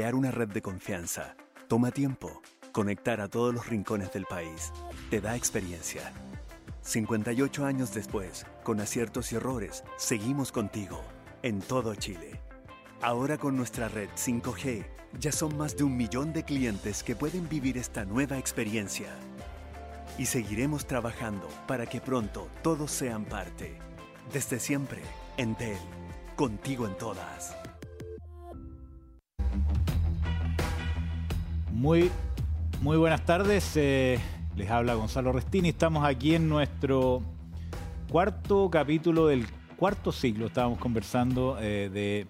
[0.00, 1.36] Crear una red de confianza
[1.68, 2.40] toma tiempo.
[2.72, 4.72] Conectar a todos los rincones del país
[5.10, 6.14] te da experiencia.
[6.80, 11.02] 58 años después, con aciertos y errores, seguimos contigo
[11.42, 12.40] en todo Chile.
[13.02, 14.86] Ahora con nuestra red 5G,
[15.18, 19.10] ya son más de un millón de clientes que pueden vivir esta nueva experiencia.
[20.16, 23.76] Y seguiremos trabajando para que pronto todos sean parte.
[24.32, 25.02] Desde siempre,
[25.36, 25.76] Entel,
[26.36, 27.54] contigo en todas.
[31.80, 32.10] Muy,
[32.82, 33.74] muy buenas tardes.
[33.74, 34.18] eh,
[34.54, 35.70] les habla Gonzalo Restini.
[35.70, 37.22] Estamos aquí en nuestro
[38.10, 39.46] cuarto capítulo del
[39.78, 40.48] cuarto ciclo.
[40.48, 42.26] Estábamos conversando eh, de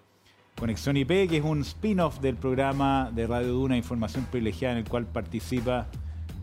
[0.57, 4.89] Conexión IP, que es un spin-off del programa de Radio Duna Información Privilegiada, en el
[4.89, 5.89] cual participa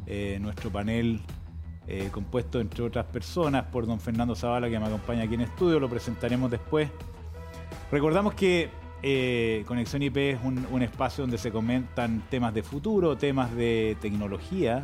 [0.05, 1.21] eh, nuestro panel
[2.11, 5.79] compuesto, entre otras personas, por don Fernando Zavala, que me acompaña aquí en estudio.
[5.79, 6.89] Lo presentaremos después.
[7.89, 8.69] Recordamos que
[9.03, 14.83] eh, Conexión IP es un, espacio donde se comentan temas de futuro, temas de tecnología,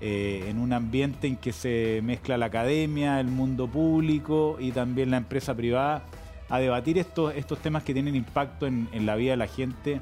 [0.00, 5.10] eh, en un ambiente en que se mezcla la academia, el mundo público y también
[5.10, 6.04] la empresa privada
[6.48, 10.00] a debatir estos, estos temas que tienen impacto en, en la vida de la gente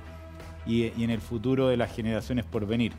[0.66, 2.92] y, y en el futuro de las generaciones por venir.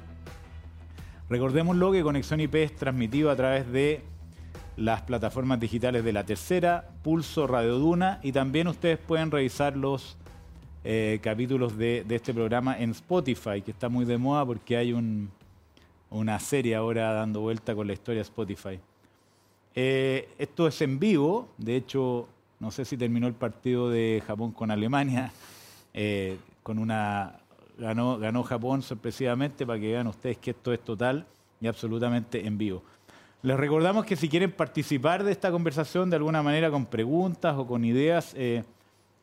[1.30, 4.02] Recordémoslo que Conexión IP es transmitido a través de
[4.80, 10.16] las plataformas digitales de La Tercera, Pulso, Radio Duna y también ustedes pueden revisar los
[10.86, 15.30] eh, capítulos de, este programa en Spotify, que está muy de moda porque hay un-
[16.10, 18.80] una serie ahora dando vuelta con la historia de Spotify.
[19.76, 22.28] Eh, esto es en vivo, de hecho,
[22.60, 25.32] no sé si terminó el partido de Japón con Alemania,
[25.94, 27.36] eh, con una
[27.78, 31.26] ganó, ganó Japón sorpresivamente para que vean ustedes que esto es total
[31.60, 32.82] y absolutamente en vivo.
[33.42, 37.66] Les recordamos que si quieren participar de esta conversación de alguna manera con preguntas o
[37.66, 38.64] con ideas, eh,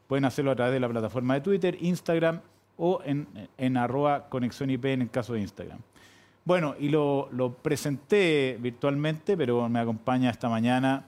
[0.06, 2.40] pueden hacerlo a través de la plataforma de Twitter, Instagram
[2.78, 3.26] o en,
[3.58, 5.78] en arroba conexión IP en el caso de Instagram.
[6.46, 7.28] Bueno, y lo,
[7.60, 11.04] presenté virtualmente, pero me acompaña esta mañana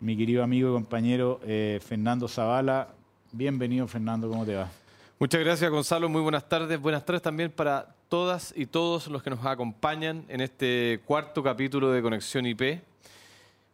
[0.00, 2.88] mi querido amigo y compañero eh, Fernando Zavala.
[3.30, 4.68] Bienvenido, Fernando, ¿cómo te va?
[5.18, 6.08] Muchas gracias, Gonzalo.
[6.08, 6.80] Muy buenas tardes.
[6.80, 11.90] Buenas tardes también para todas y todos los que nos acompañan en este cuarto capítulo
[11.90, 12.82] de Conexión IP.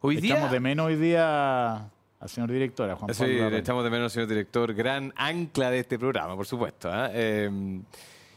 [0.00, 0.34] Hoy día.
[0.34, 1.74] Estamos de menos hoy día
[2.20, 4.72] al señor director, a Juan Sí, Pablo le echamos de menos, señor director.
[4.74, 6.88] Gran ancla de este programa, por supuesto.
[6.88, 7.10] ¿ah?
[7.12, 7.50] Eh,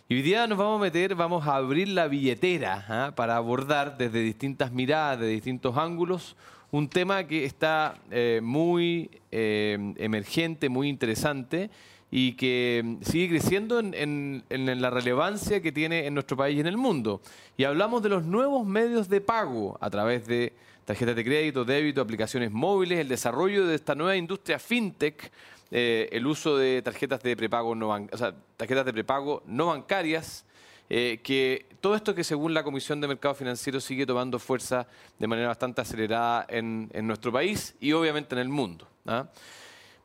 [0.09, 3.13] y hoy día nos vamos a meter, vamos a abrir la billetera ¿ah?
[3.15, 6.35] para abordar desde distintas miradas, de distintos ángulos,
[6.71, 11.69] un tema que está eh, muy eh, emergente, muy interesante
[12.13, 16.75] y que sigue creciendo en, la relevancia que tiene en nuestro país y en el
[16.75, 17.21] mundo.
[17.55, 20.51] Y hablamos de los nuevos medios de pago a través de
[20.83, 25.31] tarjetas de crédito, débito, aplicaciones móviles, el desarrollo de esta nueva industria fintech,
[25.71, 28.17] eh, el uso de tarjetas de prepago no, o
[28.57, 30.43] de prepago no bancarias,
[30.89, 34.85] eh, que todo esto que según la Comisión de Mercado Financiero sigue tomando fuerza
[35.17, 38.85] de manera bastante acelerada en, en nuestro país y obviamente en el mundo.
[39.05, 39.29] ¿ah?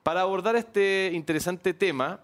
[0.07, 2.21] Para abordar este interesante tema,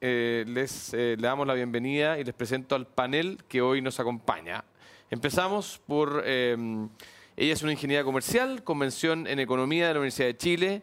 [0.00, 4.00] eh, les eh, le damos la bienvenida y les presento al panel que hoy nos
[4.00, 4.64] acompaña.
[5.10, 6.56] Empezamos por, eh,
[7.36, 10.82] ella es una ingeniera comercial, convención en economía de la Universidad de Chile,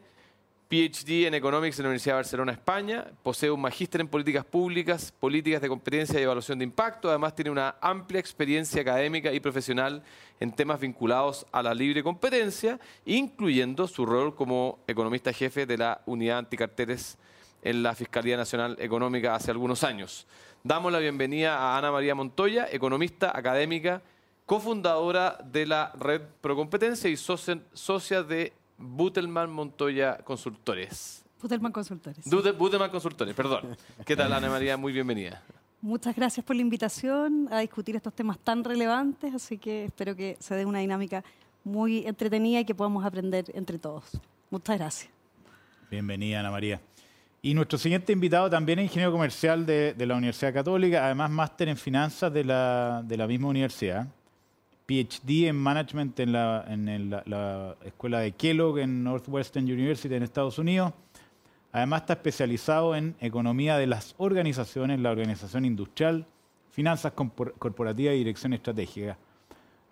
[0.68, 3.06] PhD en Economics de la Universidad de Barcelona, España.
[3.22, 7.10] Posee un magíster en políticas públicas, políticas de competencia y evaluación de impacto.
[7.10, 10.04] Además, tiene una amplia experiencia académica y profesional
[10.40, 16.02] en temas vinculados a la libre competencia, incluyendo su rol como economista jefe de la
[16.08, 17.18] Unidad Anticarteles
[17.62, 20.28] en la Fiscalía Nacional Económica hace algunos años.
[20.64, 24.02] Damos la bienvenida a Ana María Montoya, economista académica,
[24.46, 31.24] cofundadora de la Red Procompetencia y socia de Butelman Montoya Consultores.
[31.40, 32.26] Putelman Consultores.
[32.26, 33.78] Dute- Butelman Consultores, perdón.
[34.06, 34.78] ¿Qué tal, Ana María?
[34.78, 35.42] Muy bienvenida.
[35.82, 40.36] Muchas gracias por la invitación a discutir estos temas tan relevantes, así que espero que
[40.40, 41.24] se dé una dinámica
[41.64, 44.04] muy entretenida y que podamos aprender entre todos.
[44.50, 45.12] Muchas gracias.
[45.92, 46.82] Bienvenida, Ana María.
[47.42, 51.70] Y nuestro siguiente invitado también es ingeniero comercial de, de la Universidad Católica, además máster
[51.70, 54.08] en finanzas de la, de la misma universidad,
[54.86, 60.14] PhD en management en, la, en el- la, la escuela de Kellogg en Northwestern University
[60.14, 60.94] en Estados Unidos.
[61.72, 66.26] Además está especializado en economía de las organizaciones, la organización industrial,
[66.72, 69.18] finanzas corporativas y dirección estratégica.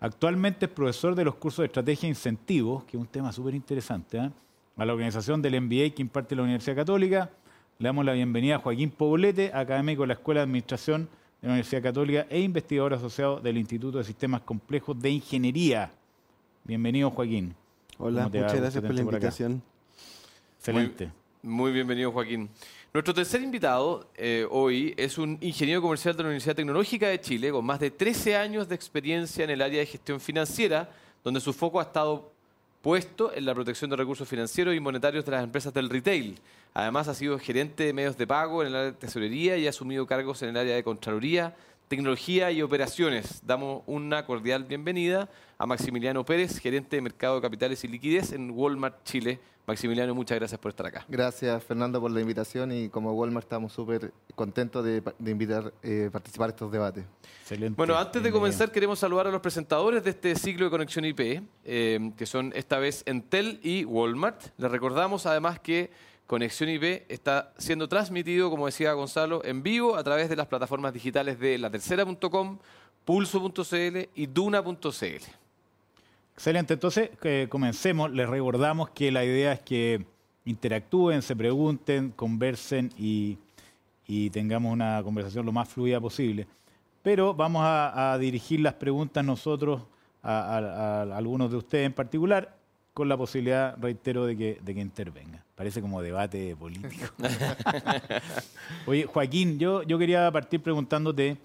[0.00, 3.54] Actualmente es profesor de los cursos de estrategia e incentivos, que es un tema súper
[3.54, 4.30] interesante, ¿eh?
[4.76, 7.30] a la organización del MBA que imparte la Universidad Católica.
[7.78, 11.08] Le damos la bienvenida a Joaquín Poblete, académico de la Escuela de Administración
[11.44, 15.90] de la Universidad Católica e investigador asociado del Instituto de Sistemas Complejos de Ingeniería.
[16.64, 17.54] Bienvenido, Joaquín.
[17.98, 19.62] Hola, muchas gracias por la por invitación.
[20.56, 21.12] Excelente.
[21.42, 22.48] Muy bienvenido, Joaquín.
[22.94, 27.50] Nuestro tercer invitado eh, hoy es un ingeniero comercial de la Universidad Tecnológica de Chile
[27.50, 30.88] con más de 13 años de experiencia en el área de gestión financiera,
[31.22, 32.32] donde su foco ha estado
[32.80, 36.38] puesto en la protección de recursos financieros y monetarios de las empresas del retail.
[36.76, 39.70] Además, ha sido gerente de medios de pago en el área de tesorería y ha
[39.70, 41.54] asumido cargos en el área de Contraloría,
[41.86, 43.40] tecnología y operaciones.
[43.46, 48.50] Damos una cordial bienvenida a Maximiliano Pérez, gerente de mercado de capitales y liquidez en
[48.50, 49.38] Walmart Chile.
[49.68, 51.06] Maximiliano, muchas gracias por estar acá.
[51.08, 56.10] Gracias, Fernando, por la invitación y como Walmart estamos súper contentos de, de invitar eh,
[56.12, 57.04] participar a estos debates.
[57.42, 57.76] Excelente.
[57.76, 61.40] Bueno, antes de comenzar queremos saludar a los presentadores de este ciclo de conexión IP,
[61.64, 64.42] eh, que son esta vez Entel y Walmart.
[64.58, 65.90] Les recordamos además que
[66.26, 70.94] Conexión IP está siendo transmitido, como decía Gonzalo, en vivo a través de las plataformas
[70.94, 72.58] digitales de latercera.com,
[73.04, 75.24] pulso.cl y duna.cl.
[76.34, 78.10] Excelente, entonces eh, comencemos.
[78.10, 80.06] Les recordamos que la idea es que
[80.46, 83.38] interactúen, se pregunten, conversen y,
[84.30, 86.46] tengamos una conversación lo más fluida posible.
[87.02, 89.82] Pero vamos a, dirigir las preguntas nosotros
[90.22, 92.56] a, algunos de ustedes en particular,
[92.94, 95.43] con la posibilidad, reitero, de que, de que intervenga.
[95.54, 97.06] Parece como debate político.
[98.86, 101.36] Oye, Joaquín, yo, yo quería partir preguntándote.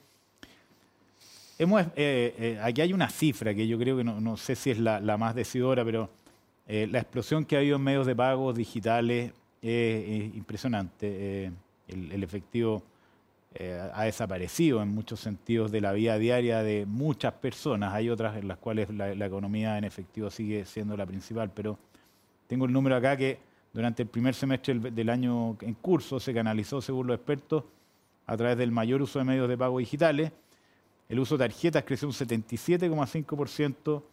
[1.60, 4.72] Hemos, eh, eh, aquí hay una cifra que yo creo que no, no sé si
[4.72, 6.10] es la, la más decidora, pero
[6.68, 11.52] eh, la explosión que ha habido en medios de pago digitales es, es impresionante.
[11.88, 12.82] El, el efectivo
[13.94, 17.94] ha desaparecido en muchos sentidos de la vida diaria de muchas personas.
[17.94, 21.78] Hay otras en las cuales la, la economía en efectivo sigue siendo la principal, pero
[22.48, 26.81] tengo el número acá que durante el primer semestre del, año en curso se canalizó,
[26.81, 27.63] según los expertos,
[28.25, 30.31] a través del mayor uso de medios de pago digitales.
[31.07, 34.04] El uso de tarjetas creció un 77,5%,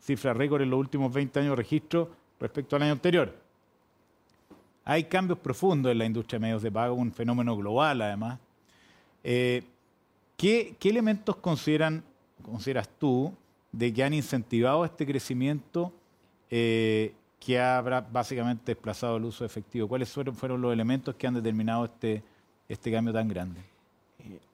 [0.00, 2.10] cifra récord en los últimos 20 años de registro
[2.40, 3.34] respecto al año anterior.
[4.84, 8.38] Hay cambios profundos en la industria de medios de pago, un fenómeno global además.
[9.22, 9.62] Eh,
[10.36, 12.02] ¿qué, qué elementos consideran,
[12.42, 13.32] consideras tú
[13.72, 15.92] de que han incentivado este crecimiento
[16.50, 19.88] eh, que ha bra- básicamente desplazado el uso efectivo?
[19.88, 22.22] ¿Cuáles fueron, fueron los elementos que han determinado este,
[22.68, 23.60] este cambio tan grande?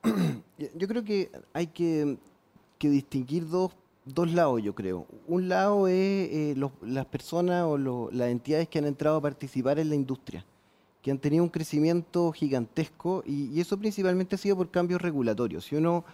[0.58, 2.16] Yo- Yo creo que hay que,
[2.78, 3.72] que distinguir dos,
[4.04, 5.04] dos lados, yo creo.
[5.26, 9.20] Un lado es eh, los- las personas o lo- las entidades que han entrado a
[9.20, 10.44] participar en la industria,
[11.02, 15.64] que han tenido un crecimiento gigantesco y, y eso principalmente ha sido por cambios regulatorios.
[15.64, 16.04] Si uno,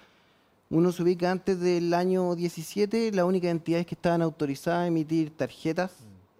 [0.71, 5.31] uno se ubica antes del año 17, las únicas entidades que estaban autorizadas a emitir
[5.37, 5.93] tarjetas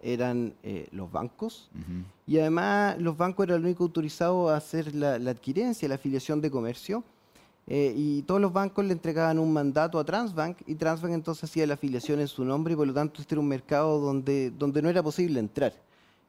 [0.03, 1.69] eran eh, los bancos.
[2.27, 6.41] Y además los bancos eran los únicos autorizados a hacer la, la adquirencia, la afiliación
[6.41, 7.03] de comercio.
[7.67, 11.65] eh, y todos los bancos le entregaban un mandato a Transbank y Transbank entonces hacía
[11.65, 14.81] la afiliación en su nombre y por lo tanto este era un mercado donde, donde
[14.81, 15.73] no era posible entrar.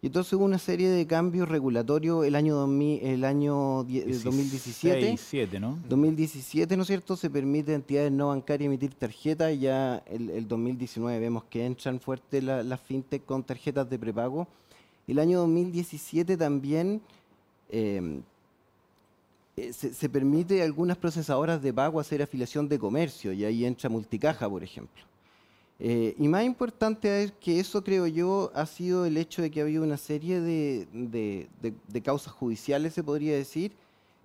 [0.03, 4.19] Y entonces hubo una serie de cambios regulatorios el año, 2000 el año die- eh,
[4.23, 5.01] 2017.
[5.01, 5.79] 17, ¿no?
[5.89, 7.17] 2017, ¿no es cierto?
[7.17, 12.01] Se permite a entidades no bancarias emitir tarjetas ya el, el 2019 vemos que entran
[12.01, 14.47] fuerte la- las fintech con tarjetas de prepago.
[15.09, 17.01] El año 2017 también
[17.71, 18.21] eh,
[19.57, 23.65] eh, se, se permite a algunas procesadoras de pago hacer afiliación de comercio y ahí
[23.65, 25.03] entra multicaja, por ejemplo.
[25.81, 29.61] Eh, y más importante es que eso, creo yo, ha sido el hecho de que
[29.61, 31.49] ha habido una serie de, de-
[32.03, 33.73] causas judiciales, se podría decir,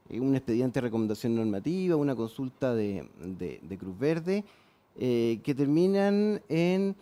[0.10, 3.08] eh, un expediente de recomendación normativa, una consulta de,
[3.80, 4.44] Cruz Verde,
[5.00, 6.96] eh, que terminan en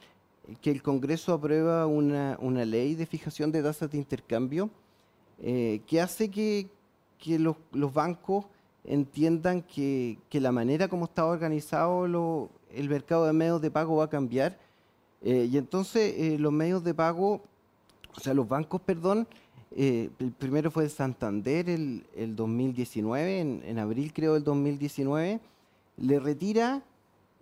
[0.61, 4.69] que el Congreso aprueba una, una ley de fijación de tasas de intercambio
[5.39, 6.67] que hace que,
[7.19, 8.45] que los, los bancos
[8.85, 13.95] entiendan que, que la manera como está organizado lo- el mercado de medios de pago
[13.97, 14.57] va a cambiar.
[15.21, 17.41] eh, y entonces eh, los medios de pago,
[18.15, 19.27] o sea, los bancos, perdón,
[19.75, 25.39] eh, el primero fue Santander el, el 2019, en, en abril creo del 2019,
[25.97, 26.83] le retira,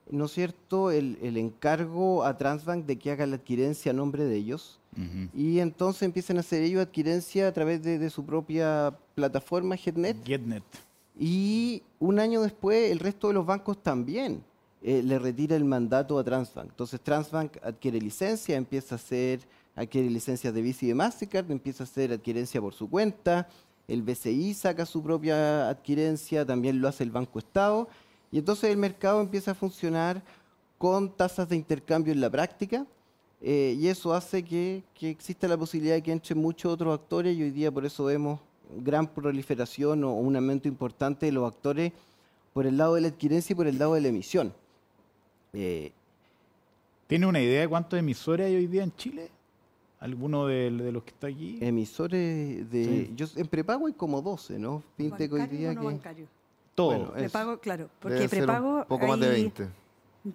[0.10, 4.26] ¿no es cierto?, el, el encargo a Transbank de que haga la adquirencia a nombre
[4.26, 4.80] de ellos.
[5.34, 10.24] Y entonces empiezan a hacer ellos adquirencia a través de, de su propia plataforma Getnet.
[10.26, 10.64] GetNet.
[11.20, 14.42] Y un año después el resto de los bancos también
[14.88, 16.70] eh, le retira el mandato a Transbank.
[16.70, 19.40] Entonces Transbank adquiere licencia, empieza a hacer,
[19.76, 23.50] adquiere licencias de Visa y de Mastercard, empieza a hacer adquirencia por su cuenta.
[23.88, 27.88] El BCI saca su propia adquirencia, también lo hace el Banco Estado.
[28.32, 30.22] Y entonces el mercado empieza a funcionar
[30.78, 32.86] con tasas de intercambio en la práctica.
[33.42, 37.36] eh, y eso hace que, que exista la posibilidad de que entren muchos otros actores
[37.36, 38.40] y hoy día por eso vemos
[38.78, 41.92] gran proliferación o un aumento importante de los actores
[42.54, 44.54] por el lado de la adquirencia y por el lado de la emisión.
[45.56, 45.92] Eh,
[47.08, 49.30] ¿Tiene una idea de cuántos emisores hay hoy día en Chile?
[50.00, 51.58] ¿Alguno de, de los que está aquí?
[51.62, 52.84] Emisores de...
[52.86, 53.14] Sí.
[53.16, 54.84] Yo, en prepago hay como 12, ¿no?
[54.98, 55.86] Fintech hoy ¿Bancario día o no que...
[55.88, 56.28] bancario?
[56.76, 56.88] Todo.
[56.88, 57.16] bueno, eso.
[57.16, 58.86] Prepago, claro, porque Debe ser un prepago.
[58.88, 59.68] poco más de hay- 20.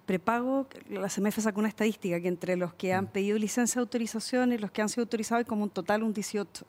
[0.05, 2.97] Prepago, la CMF sacó una estadística que entre los que Mm.
[2.97, 6.01] han pedido licencia de autorización y los que han sido autorizados hay como un total
[6.03, 6.65] un 18.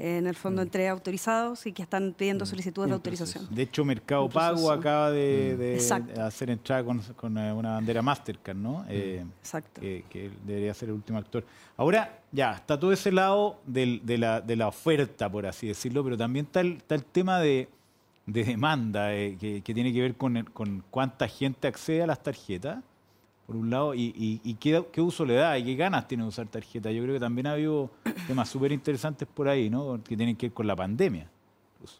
[0.00, 0.36] En el Mm.
[0.36, 3.48] fondo, entre autorizados y que están pidiendo solicitudes de autorización.
[3.50, 4.28] De hecho, Mercado.
[4.28, 6.22] Pago acaba de, de Exacto.
[6.22, 8.84] hacer entrada con, con, eh, una bandera Mastercard, ¿no?
[8.88, 9.80] Eh, Exacto.
[9.80, 11.44] que, que debería ser el último actor.
[11.76, 16.04] Ahora, ya, está todo ese lado del- de, la, de la oferta, por así decirlo,
[16.04, 17.68] pero también está el, está el tema de,
[18.26, 22.06] de demanda, eh, que, que tiene que ver con, el- con cuánta gente accede a
[22.06, 22.84] las tarjetas,
[23.48, 26.22] por un lado, y, y- y qué, qué uso le da y qué ganas tiene
[26.22, 26.92] de usar tarjeta.
[26.92, 27.88] Yo creo que también ha habido
[28.26, 29.98] temas súper interesantes por ahí, ¿no?
[30.04, 31.30] Que tienen que ver con la pandemia.
[31.76, 31.98] incluso.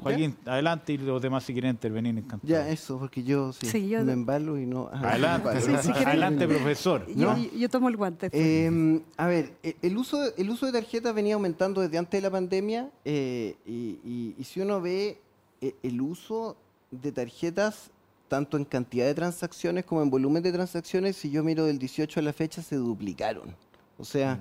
[0.00, 2.48] Joaquín, adelante y los demás si quieren intervenir, encantado.
[2.48, 4.88] Ya, eso, porque yo, sí, Sí, yo- me embalo y no...
[4.90, 7.06] ah, Adelante, Sí, adelante, profesor.
[7.14, 7.36] Yo, ¿no?
[7.36, 8.30] yo- yo tomo el guante.
[8.32, 12.22] Eh, a ver, e- el uso, el uso de tarjetas venía aumentando desde antes de
[12.26, 15.20] la pandemia eh, y, y- y si uno ve
[15.60, 16.56] eh, el uso
[16.90, 17.90] de tarjetas
[18.28, 22.20] tanto en cantidad de transacciones como en volumen de transacciones, si yo miro del 18
[22.20, 23.54] a la fecha, se duplicaron.
[23.98, 24.38] O sea,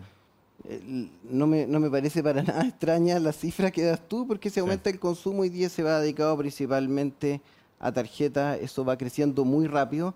[0.67, 4.49] el- no, me, no me parece para nada extraña la cifra que das tú, porque
[4.49, 7.41] si aumenta el consumo hoy día se va dedicado principalmente
[7.79, 10.13] a tarjetas, eso va creciendo muy rápido.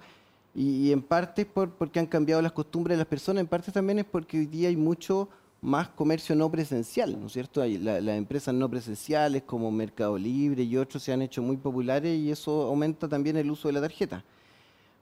[0.53, 3.47] Y, y en parte es por, porque han cambiado las costumbres de las personas, en
[3.47, 5.29] parte también es porque hoy día hay mucho
[5.61, 7.63] más comercio no presencial, ¿no es cierto?
[7.63, 12.31] Las empresas no presenciales como Mercado Libre y otros se han hecho muy populares y
[12.31, 14.23] eso aumenta también el uso de la tarjeta.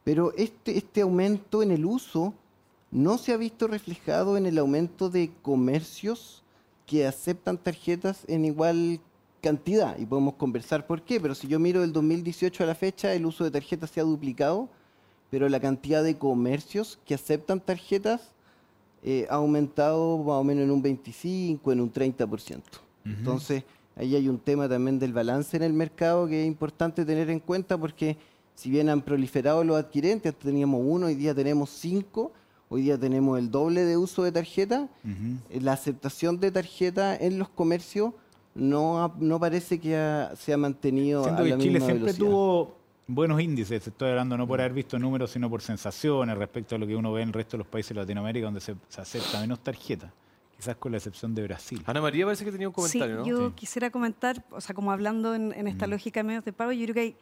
[0.04, 2.34] Pero este, este aumento en el uso
[2.92, 6.44] no se ha visto reflejado en el aumento de comercios
[6.86, 9.00] que aceptan tarjetas en igual
[9.42, 9.98] cantidad.
[9.98, 13.26] Y podemos conversar por qué, pero si yo miro del 2018 a la fecha, el
[13.26, 14.70] uso de tarjetas se ha duplicado,
[15.30, 18.34] pero la cantidad de comercios que aceptan tarjetas
[19.04, 22.62] eh, ha aumentado más o menos en un 25, en un 30%.
[23.06, 23.64] Entonces,
[23.96, 27.40] ahí hay un tema también del balance en el mercado que es importante tener en
[27.40, 28.18] cuenta porque
[28.56, 32.32] si bien han proliferado los adquirentes, antes teníamos uno, hoy día tenemos cinco,
[32.70, 34.88] hoy día tenemos el doble de uso de tarjeta,
[35.50, 38.14] eh, la aceptación de tarjeta en los comercios
[38.54, 42.06] no, no parece que ha- se ha mantenido Siendo a la que Chile misma siempre
[42.12, 42.28] velocidad.
[42.30, 42.76] tuvo
[43.10, 46.86] buenos índices, estoy hablando no por haber visto números, sino por sensaciones respecto a lo
[46.88, 49.42] que uno ve en el resto de los países de Latinoamérica donde se, se acepta
[49.42, 50.12] menos tarjetas,
[50.56, 51.82] quizás con la excepción de Brasil.
[51.86, 53.38] Ana María parece que tenía un comentario, sí, ¿no?
[53.38, 53.56] yo Sí.
[53.56, 56.84] quisiera comentar, o sea, como hablando en, en esta lógica de medios de pago, yo
[56.86, 57.16] creo que hay,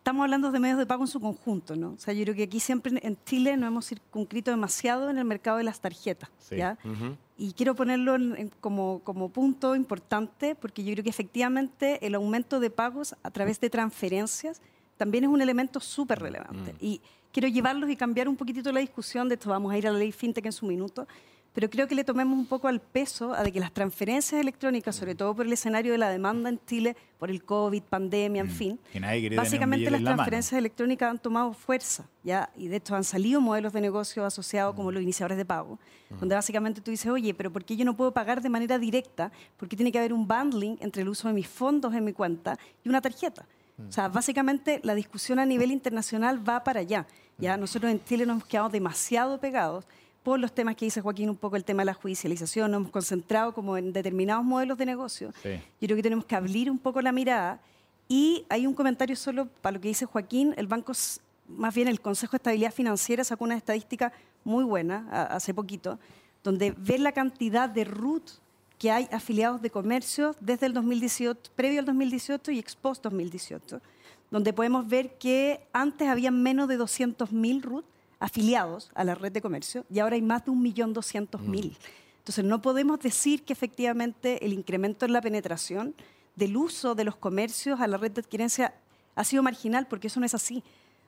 [0.00, 1.90] estamos hablando de medios de pago en su conjunto, ¿no?
[1.92, 5.24] O sea, yo creo que aquí siempre en- Chile nos hemos circunscrito demasiado en el
[5.26, 6.56] mercado de las tarjetas, Sí.
[6.56, 6.78] ¿ya?
[6.84, 7.16] Ujú.
[7.36, 12.14] Y quiero ponerlo en- en como, como punto importante porque yo creo que efectivamente el
[12.14, 14.60] aumento de pagos a través de transferencias
[14.96, 16.74] también es un elemento súper relevante.
[16.80, 17.00] Y
[17.32, 19.98] quiero llevarlos y cambiar un poquitito la discusión, de esto vamos a ir a la
[19.98, 21.06] ley fintech en su minuto,
[21.52, 24.94] pero creo que le tomemos un poco al peso a de que las transferencias electrónicas,
[24.94, 28.50] sobre todo por el escenario de la demanda en Chile, por el COVID, pandemia, en
[28.50, 30.14] fin, Que nadie quiere tener un Básicamente las mano.
[30.16, 32.50] transferencias electrónicas han tomado fuerza, ¿ya?
[32.56, 35.78] Y de hecho han salido modelos de negocio asociados como los iniciadores de pago,
[36.18, 39.32] donde básicamente tú dices, oye, pero ¿por qué yo no puedo pagar de manera directa?
[39.56, 42.58] Porque tiene que haber un bundling entre el uso de mis fondos en mi cuenta
[42.84, 43.44] y una tarjeta.
[43.88, 47.06] O sea, básicamente la discusión a nivel internacional va para allá.
[47.38, 49.86] Ya nosotros en Chile nos hemos quedado demasiado pegados
[50.22, 52.90] por los temas que dice Joaquín, un poco el tema de la judicialización, nos hemos
[52.92, 55.32] concentrado como en determinados modelos de negocio.
[55.42, 55.50] Sí.
[55.80, 57.60] Yo creo que tenemos que abrir un poco la mirada.
[58.08, 60.52] Y hay un comentario solo para lo que dice Joaquín.
[60.56, 60.92] El banco,
[61.48, 64.12] más bien el Consejo de Estabilidad Financiera sacó una estadística
[64.44, 65.98] muy buena a- hace poquito,
[66.42, 68.30] donde ve la cantidad de RUT
[68.78, 73.80] que hay afiliados de comercio desde el 2018, previo al 2018 y ex post 2018,
[74.30, 77.84] donde podemos ver que antes había menos de 200.000 RUT
[78.20, 81.76] afiliados a la red de comercio y ahora hay más de 1.200.000.
[82.18, 85.94] Entonces, no podemos decir que efectivamente el incremento en la penetración
[86.36, 88.74] del uso de los comercios a la red de adquirencia
[89.16, 90.62] ha sido marginal, porque eso no es así.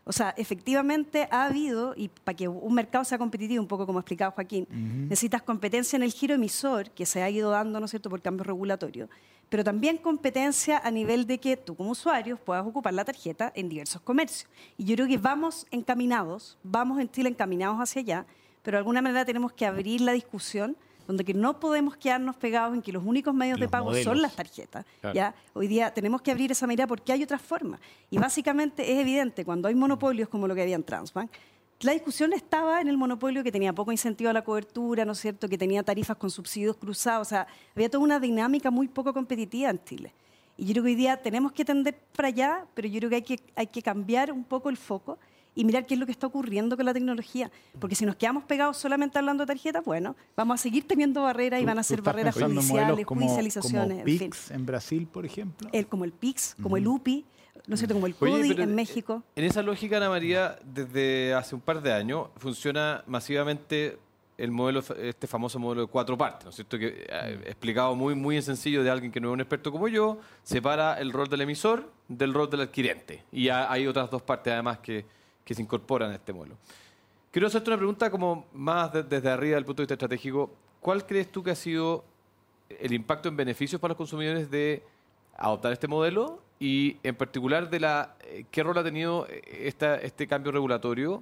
[0.04, 3.98] O sea, efectivamente ha habido, y para que un mercado sea competitivo, un poco como
[3.98, 4.66] ha explicado Joaquín,
[5.08, 8.20] necesitas competencia en el giro emisor, que se ha ido dando, ¿no es cierto?, por
[8.20, 9.08] cambios regulatorios,
[9.52, 13.68] pero también competencia a nivel de que tú como usuario puedas ocupar la tarjeta en
[13.68, 14.48] diversos comercios.
[14.78, 18.26] Y yo creo que vamos encaminados, vamos en Chile encaminados hacia allá,
[18.62, 20.74] pero de alguna manera tenemos que abrir la discusión
[21.06, 24.04] donde que no podemos quedarnos pegados en que los únicos medios de pago modelos.
[24.04, 24.86] son las tarjetas.
[25.02, 25.14] Claro.
[25.14, 25.34] ¿ya?
[25.52, 27.78] Hoy día tenemos que abrir esa mirada porque hay otras formas.
[28.08, 31.30] Y básicamente es evidente, cuando hay monopolios como lo que había en Transbank,
[31.82, 35.18] la discusión estaba en el monopolio que tenía poco incentivo a la cobertura, ¿no es
[35.18, 35.48] cierto?
[35.48, 37.26] Que tenía tarifas con subsidios cruzados.
[37.26, 40.14] O sea, había toda una dinámica muy poco competitiva en Chile.
[40.56, 43.16] Y yo creo que hoy día tenemos que tender para allá, pero yo creo que
[43.16, 45.18] hay que, hay que cambiar un poco el foco
[45.54, 47.50] y mirar qué es lo que está ocurriendo con la tecnología.
[47.78, 51.60] Porque si nos quedamos pegados solamente hablando de tarjetas, bueno, vamos a seguir teniendo barreras
[51.60, 53.98] y van a ser barreras judiciales, judicializaciones.
[53.98, 55.68] Como PIX en, Brasil, por ejemplo.
[55.72, 57.24] El, como el PIX, como el UPI,
[57.66, 57.94] ¿no es cierto?
[57.94, 59.22] Como el CODI en México.
[59.36, 63.98] En esa lógica, Ana María, desde hace un par de años funciona masivamente
[64.38, 66.78] el modelo, este famoso modelo de cuatro partes, ¿no es cierto?
[66.78, 67.46] Que eh, mm.
[67.46, 70.98] explicado muy, muy en sencillo de alguien que no es un experto como yo, separa
[70.98, 73.24] el rol del emisor del rol del adquirente.
[73.30, 75.04] Y hay otras dos partes además que,
[75.44, 76.56] que se incorporan a este modelo.
[77.30, 80.50] Quiero hacerte una pregunta como más desde arriba del punto de vista estratégico.
[80.80, 82.04] ¿Cuál crees tú que ha sido
[82.68, 84.82] el impacto en beneficios para los consumidores de
[85.36, 89.96] adoptar este modelo y en particular de la eh, qué rol ha tenido eh, esta,
[89.96, 91.20] este cambio regulatorio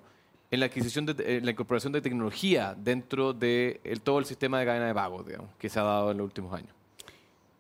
[0.51, 4.87] en la adquisición de la incorporación de tecnología dentro de todo el sistema de cadena
[4.89, 5.25] de pago
[5.59, 6.71] que se ha dado en los últimos años?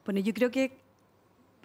[0.04, 0.76] Bueno, yo creo que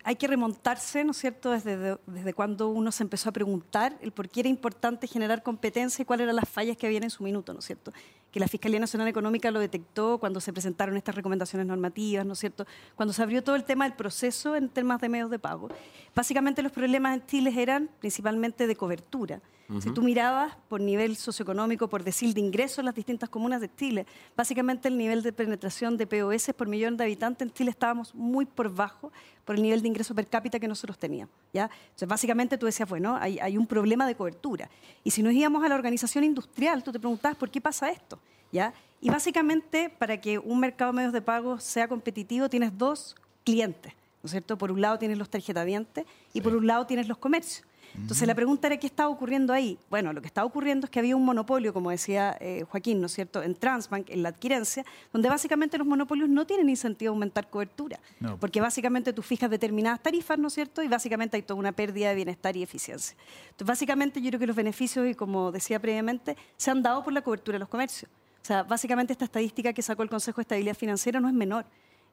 [0.06, 4.12] hay que remontarse, ¿no es cierto?, desde, desde cuando uno se empezó a preguntar el
[4.12, 7.24] por qué era importante generar competencia y cuáles eran las fallas que había en su
[7.24, 7.92] minuto, ¿no es cierto?
[8.36, 12.40] Que la Fiscalía Nacional Económica lo detectó cuando se presentaron estas recomendaciones normativas, ¿no es
[12.40, 12.68] cierto?
[12.96, 15.70] Cuando se abrió todo el tema del proceso en temas de medios de pago.
[16.14, 19.42] Básicamente los problemas en Chile eran principalmente de cobertura.
[19.80, 23.74] Si tú mirabas por nivel socioeconómico, por decir de ingresos en las distintas comunas de
[23.74, 24.06] Chile,
[24.38, 28.46] básicamente el nivel de penetración de POS por millón de habitantes en Chile estábamos muy
[28.46, 29.12] por bajo
[29.44, 31.34] por el nivel de ingreso per cápita que nosotros teníamos.
[31.52, 31.70] ¿ya?
[31.86, 34.70] Entonces, básicamente tú decías, bueno, hay, hay un problema de cobertura.
[35.04, 38.20] Y si nos íbamos a la organización industrial, tú te preguntabas, ¿por qué pasa esto?
[38.52, 38.72] ¿ya?
[39.02, 43.94] Y básicamente, para que un mercado de medios de pago sea competitivo, tienes dos clientes.
[44.22, 44.58] ¿no es cierto?
[44.58, 47.68] Por un lado tienes los tarjetavientes y por un lado tienes los comercios.
[47.98, 49.78] Entonces la pregunta era qué estaba ocurriendo ahí.
[49.90, 53.08] Bueno, lo que estaba ocurriendo es que había un monopolio, como decía eh, Joaquín, ¿no
[53.08, 57.14] es cierto?, en Transbank, en la adquirencia, donde básicamente los monopolios no tienen incentivo a
[57.14, 58.00] aumentar cobertura,
[58.40, 62.10] porque básicamente tú fijas determinadas tarifas, ¿no es cierto?, y básicamente hay toda una pérdida
[62.10, 63.16] de bienestar y eficiencia.
[63.46, 67.14] Entonces básicamente yo creo que los beneficios, y como decía previamente, se han dado por
[67.14, 68.12] la cobertura de los comercios.
[68.42, 71.66] O sea, básicamente esta estadística que sacó el Consejo de Estabilidad Financiera no es menor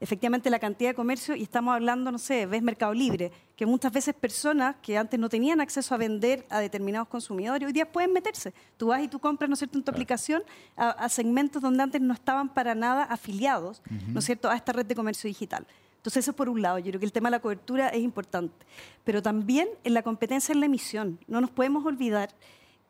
[0.03, 3.93] efectivamente la cantidad de comercio, y estamos hablando, no sé, ves Mercado Libre, que muchas
[3.93, 8.13] veces personas que antes no tenían acceso a vender a determinados consumidores, hoy día pueden
[8.13, 8.53] meterse.
[8.77, 10.43] Tú vas y tú compras, ¿no es cierto?, en tu aplicación
[10.77, 14.87] a, segmentos donde antes no estaban para nada afiliados, ¿no es cierto?, a esta red
[14.87, 15.65] de comercio digital.
[15.99, 18.67] Entonces, eso por un lado, yo creo que el tema de la cobertura es importante.
[19.05, 21.21] Pero también en la competencia en la emisión.
[21.29, 22.31] No nos podemos olvidar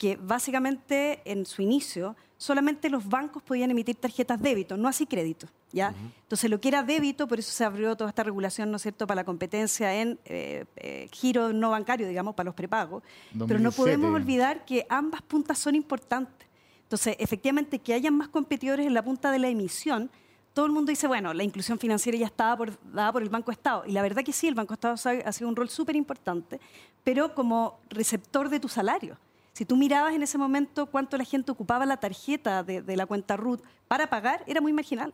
[0.03, 5.47] que básicamente en su inicio solamente los bancos podían emitir tarjetas débito, no así crédito.
[5.71, 5.95] ¿ya?
[6.23, 9.07] Entonces, lo que era débito, por eso se abrió toda esta regulación, ¿no es cierto?,
[9.07, 13.05] para la competencia en eh, eh, giro no bancario, digamos, para los prepagos.
[13.47, 16.49] Pero no podemos olvidar que ambas puntas son importantes.
[16.83, 20.11] Entonces, efectivamente, que hayan más competidores en la punta de la emisión,
[20.53, 23.53] todo el mundo dice, bueno, la inclusión financiera ya estaba por, dada por el Banco
[23.53, 23.85] Estado.
[23.87, 26.61] Y la verdad que sí, el Banco Estado ha sido un rol súper importante,
[27.05, 29.17] pero como receptor de tu salario.
[29.53, 33.37] Si tú mirabas en ese momento cuánto la gente ocupaba la tarjeta de, la cuenta
[33.37, 35.13] RUT para pagar, era muy marginal.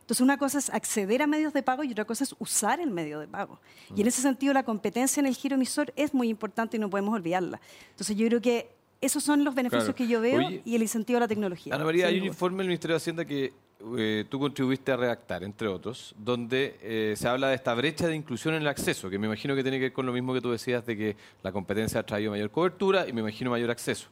[0.00, 2.90] Entonces, una cosa es acceder a medios de pago y otra cosa es usar el
[2.90, 3.58] medio de pago.
[3.94, 6.88] Y en ese sentido, la competencia en el giro emisor es muy importante y no
[6.88, 7.60] podemos olvidarla.
[7.90, 8.70] Entonces, yo creo que
[9.00, 11.74] esos son los beneficios que yo veo y el incentivo a la tecnología.
[11.74, 13.52] Ana María, hay un informe del Ministerio de Hacienda que
[13.98, 18.16] eh, tú contribuiste a redactar, entre otros, donde eh, se habla de esta brecha de
[18.16, 20.40] inclusión en el acceso, que me imagino que tiene que ver con lo mismo que
[20.40, 24.08] tú decías de que la competencia ha traído mayor cobertura y me imagino mayor acceso.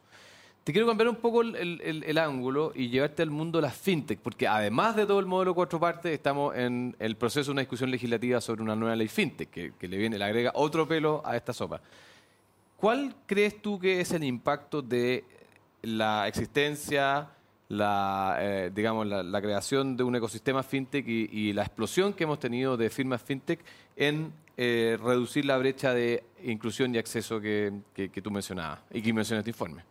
[0.64, 4.46] Te quiero cambiar un poco el, ángulo y llevarte al mundo de las fintech, porque
[4.48, 8.40] además de todo el modelo cuatro partes, estamos en el proceso de una discusión legislativa
[8.40, 11.53] sobre una nueva ley fintech, que, que le viene, le agrega otro pelo a esta
[11.53, 11.81] sopa.
[12.77, 15.24] ¿Cuál crees tú que es el impacto de
[15.83, 17.29] la existencia,
[17.68, 22.77] la, eh, digamos, la, creación de un ecosistema fintech y, la explosión que hemos tenido
[22.77, 23.61] de firmas fintech
[23.96, 27.72] en eh, reducir la brecha de inclusión y acceso que,
[28.22, 29.83] tú mencionabas y que menciona este informe.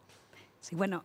[0.60, 1.04] Sí, bueno,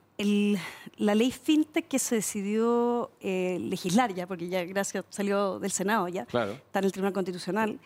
[0.98, 6.06] la ley fintech que se decidió eh, legislar ya, porque ya gracias salió del Senado
[6.06, 7.80] ya, está en el Tribunal Constitucional.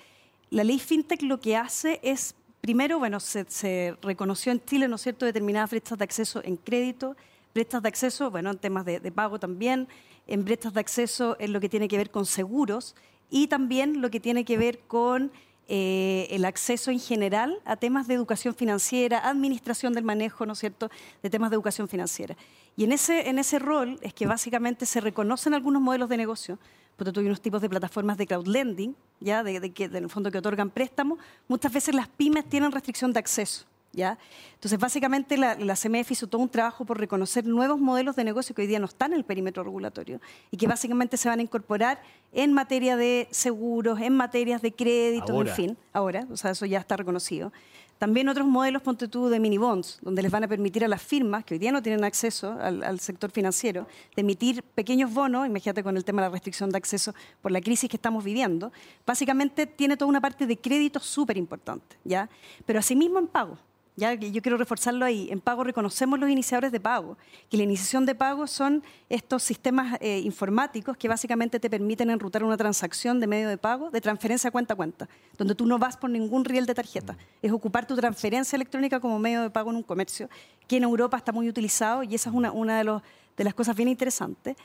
[0.51, 4.97] La ley fintech lo que hace es, primero, bueno, se, se reconoció en Chile, ¿no
[4.97, 7.17] es cierto?, determinadas brechas de acceso en crédito,
[7.55, 9.89] brechas de acceso, bueno, en temas de, pago también,
[10.27, 12.95] en brechas de acceso en lo que tiene que ver con seguros
[13.31, 15.33] y también lo que tiene que ver con
[15.69, 20.59] eh, el acceso en general a temas de educación financiera, administración del manejo, ¿no es
[20.59, 20.91] cierto?,
[21.23, 22.37] de temas de educación financiera.
[22.77, 26.59] Y en ese, en ese rol es que básicamente se reconocen algunos modelos de negocio,
[26.97, 30.11] porque tú hay unos tipos de plataformas de crowd lending, ya de, que en el
[30.11, 33.67] fondo que otorgan préstamos, muchas veces las pymes tienen restricción de acceso.
[33.93, 34.19] ¿Ya?
[34.55, 38.55] Entonces, básicamente la, la, CMF hizo todo un trabajo por reconocer nuevos modelos de negocio
[38.55, 41.43] que hoy día no están en el perímetro regulatorio y que básicamente se van a
[41.43, 42.01] incorporar
[42.33, 46.79] en materia de seguros, en materias de crédito, en fin, ahora, o sea, eso ya
[46.79, 47.53] está reconocido.
[47.99, 51.01] También otros modelos, ponte tú, de mini bonds, donde les van a permitir a las
[51.01, 55.47] firmas, que hoy día no tienen acceso al, al sector financiero, de emitir pequeños bonos,
[55.47, 58.73] imagínate con el tema de la restricción de acceso por la crisis que estamos viviendo,
[59.07, 62.29] básicamente tiene toda una parte de crédito súper importante, ¿ya?
[62.67, 63.57] Pero asimismo en pago.
[63.95, 65.29] Ya, yo quiero reforzarlo ahí.
[65.31, 67.19] En pago reconocemos los iniciadores de pago,
[67.51, 72.43] que la iniciación de pago son estos sistemas eh, informáticos que básicamente te permiten enrutar
[72.43, 75.99] una transacción de medio de pago, de transferencia cuenta a cuenta, donde tú no vas
[75.99, 77.19] por ningún riel de tarjeta.
[77.43, 80.31] Es ocupar tu transferencia electrónica como medio de pago en un comercio,
[80.67, 83.03] que en Europa está muy utilizado y esa es una, una de, los,
[83.37, 84.57] de las cosas bien interesantes.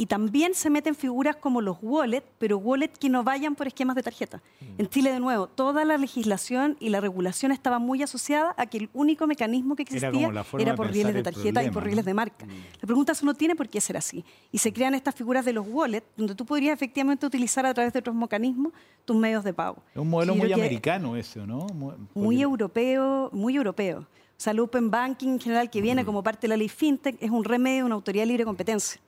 [0.00, 3.96] Y también se meten figuras como los wallets, pero wallets que no vayan por esquemas
[3.96, 4.40] de tarjeta.
[4.78, 8.78] En Chile, de nuevo, toda la legislación y la regulación estaba muy asociada a que
[8.78, 12.46] el único mecanismo que existía era, por rieles de tarjeta y por rieles de marca.
[12.80, 14.24] La pregunta es, no tiene por qué ser así.
[14.52, 17.92] Y se crean estas figuras de los wallets, donde tú podrías efectivamente utilizar a través
[17.92, 18.72] de otros mecanismos
[19.04, 19.82] tus medios de pago.
[19.92, 21.66] Es un modelo muy americano ese, ¿no?
[21.74, 23.98] Muy, muy europeo, muy europeo.
[23.98, 27.20] O sea, el Open Banking en general, que viene como parte de la ley FinTech,
[27.20, 29.00] es un remedio de una autoridad de libre competencia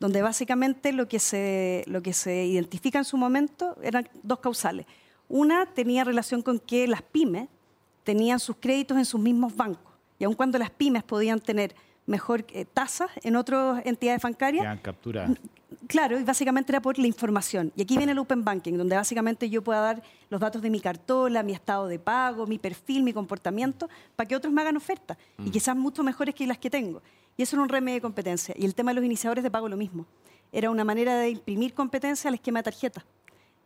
[0.00, 4.86] donde básicamente lo que, se, lo que se identifica en su momento eran dos causales.
[5.28, 7.48] Una tenía relación con que las pymes
[8.02, 11.74] tenían sus créditos en sus mismos bancos, y aun cuando las pymes podían tener
[12.06, 14.80] mejor eh, tasas en otras entidades bancarias.
[14.82, 15.30] capturar.
[15.86, 17.72] Claro, y básicamente era por la información.
[17.76, 20.80] Y aquí viene el Open Banking, donde básicamente yo pueda dar los datos de mi
[20.80, 25.16] cartola, mi estado de pago, mi perfil, mi comportamiento, para que otros me hagan ofertas,
[25.38, 25.50] y mm.
[25.50, 27.02] quizás mucho mejores que las que tengo.
[27.36, 28.54] Y eso era un remedio de competencia.
[28.56, 30.06] Y el tema de los iniciadores de pago lo mismo.
[30.52, 33.04] Era una manera de imprimir competencia al esquema de tarjeta.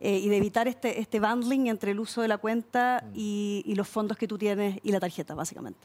[0.01, 3.11] Eh, y de evitar este, este bundling entre el uso de la cuenta mm.
[3.15, 5.79] y, los fondos que tú tienes y la tarjeta, básicamente.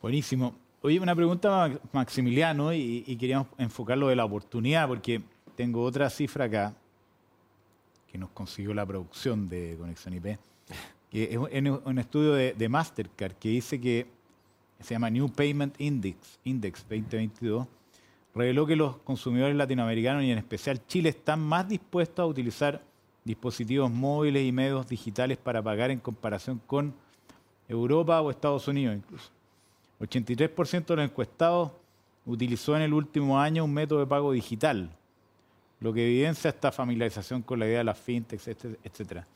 [0.00, 0.54] Buenísimo.
[0.82, 5.20] Oye, una pregunta, Maximiliano, y, queríamos enfocarlo de la oportunidad, porque
[5.56, 6.74] tengo otra cifra acá
[8.06, 10.38] que nos consiguió la producción de Conexión IP,
[11.10, 14.06] que es un, estudio de Mastercard que dice que
[14.80, 17.66] se llama New Payment Index, Index 2022,
[18.34, 22.82] reveló que los consumidores latinoamericanos y en especial Chile están más dispuestos a utilizar
[23.24, 26.94] dispositivos móviles y medios digitales para pagar en comparación con
[27.68, 29.30] Europa o Estados Unidos incluso.
[30.00, 31.70] 83% de los encuestados
[32.26, 34.90] utilizó en el último año un método de pago digital,
[35.80, 39.26] lo que evidencia esta familiarización con la idea de las fintechs, etcétera.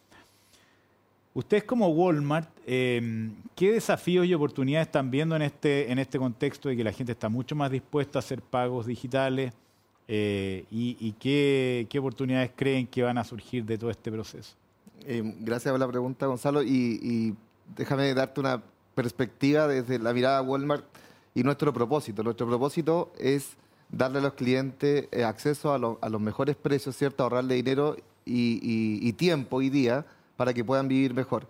[1.38, 6.68] Ustedes como Walmart, em, ¿qué desafíos y oportunidades están viendo en este, en este contexto
[6.68, 9.52] de que la gente está mucho más dispuesta a hacer pagos digitales?
[10.08, 14.56] Eh, y, qué, oportunidades creen que van a surgir de todo este proceso?
[15.06, 16.60] Em, gracias por la pregunta, Gonzalo.
[16.60, 17.36] Y,
[17.76, 18.60] déjame darte una
[18.96, 20.86] perspectiva desde la mirada Walmart
[21.36, 22.24] y nuestro propósito.
[22.24, 23.50] Nuestro propósito es
[23.90, 27.22] darle a los clientes eh, acceso a, los mejores precios, ¿cierto?
[27.22, 27.94] Ahorrarle dinero
[28.26, 30.04] y tiempo hoy día
[30.38, 31.48] para que puedan vivir mejor.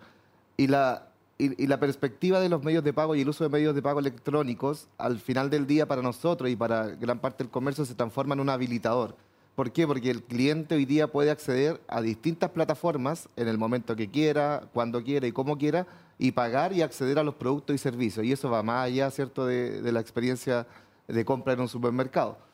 [0.57, 3.75] Y la, y, la perspectiva de los medios de pago y el uso de medios
[3.75, 7.85] de pago electrónicos, al final del día para nosotros y para gran parte del comercio,
[7.85, 9.15] se transforma en un habilitador.
[9.55, 9.85] ¿Por qué?
[9.85, 14.63] Porque el cliente hoy día puede acceder a distintas plataformas en el momento que quiera,
[14.73, 15.85] cuando quiera y como quiera,
[16.17, 18.25] y pagar y acceder a los productos y servicios.
[18.25, 20.65] Y eso va más allá, ¿cierto?, de, de la experiencia
[21.07, 22.48] de compra en un supermercado.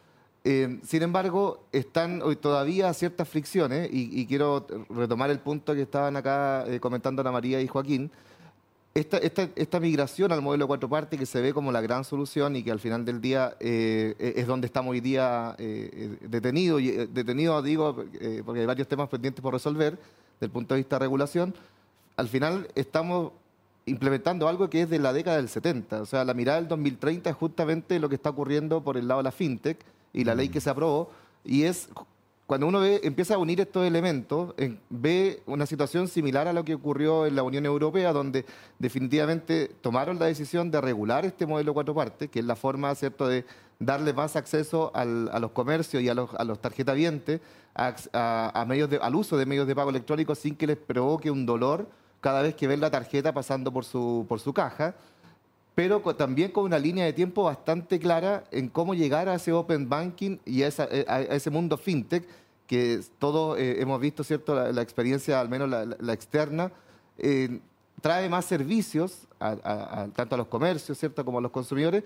[0.47, 6.15] Eh, sin embargo, están hoy todavía ciertas fricciones y, quiero retomar el punto que estaban
[6.17, 8.11] acá eh, comentando Ana María y Joaquín.
[8.93, 12.63] Esta, esta, migración al modelo cuatro partes que se ve como la gran solución y
[12.63, 15.55] que al final del día eh, es donde estamos hoy día
[16.21, 16.79] detenidos,
[17.09, 18.05] detenido, digo,
[18.45, 21.55] porque hay varios temas pendientes por resolver desde el punto de vista de regulación.
[22.17, 23.31] Al final estamos
[23.87, 26.03] implementando algo que es de la década del 70.
[26.03, 29.19] O sea, la mirada del 2030 es justamente lo que está ocurriendo por el lado
[29.19, 29.79] de la fintech
[30.15, 31.11] y la ley que se aprobó,
[31.43, 31.89] y es
[32.47, 34.53] cuando uno ve, empieza a unir estos elementos,
[34.89, 38.45] ve una situación similar a lo que ocurrió en la Unión Europea, donde
[38.77, 43.27] definitivamente tomaron la decisión de regular este modelo cuatro partes, que es la forma ¿cierto?
[43.27, 43.45] de
[43.79, 47.41] darle más acceso a los comercios y a los, a los tarjetavientes
[47.75, 51.89] a, medios al uso de medios de pago electrónicos sin que les provoque un dolor
[52.21, 54.95] cada vez que ven la tarjeta pasando por su, por su caja
[55.75, 59.89] pero también con una línea de tiempo bastante clara en cómo llegar a ese open
[59.89, 62.25] banking y a, eh, ese mundo fintech
[62.65, 64.55] que todos eh, hemos visto, ¿cierto?
[64.55, 66.71] La, experiencia, al menos la, externa,
[67.17, 67.59] eh,
[68.01, 71.23] trae más servicios tanto a los comercios, ¿cierto?
[71.23, 72.03] Como a los consumidores,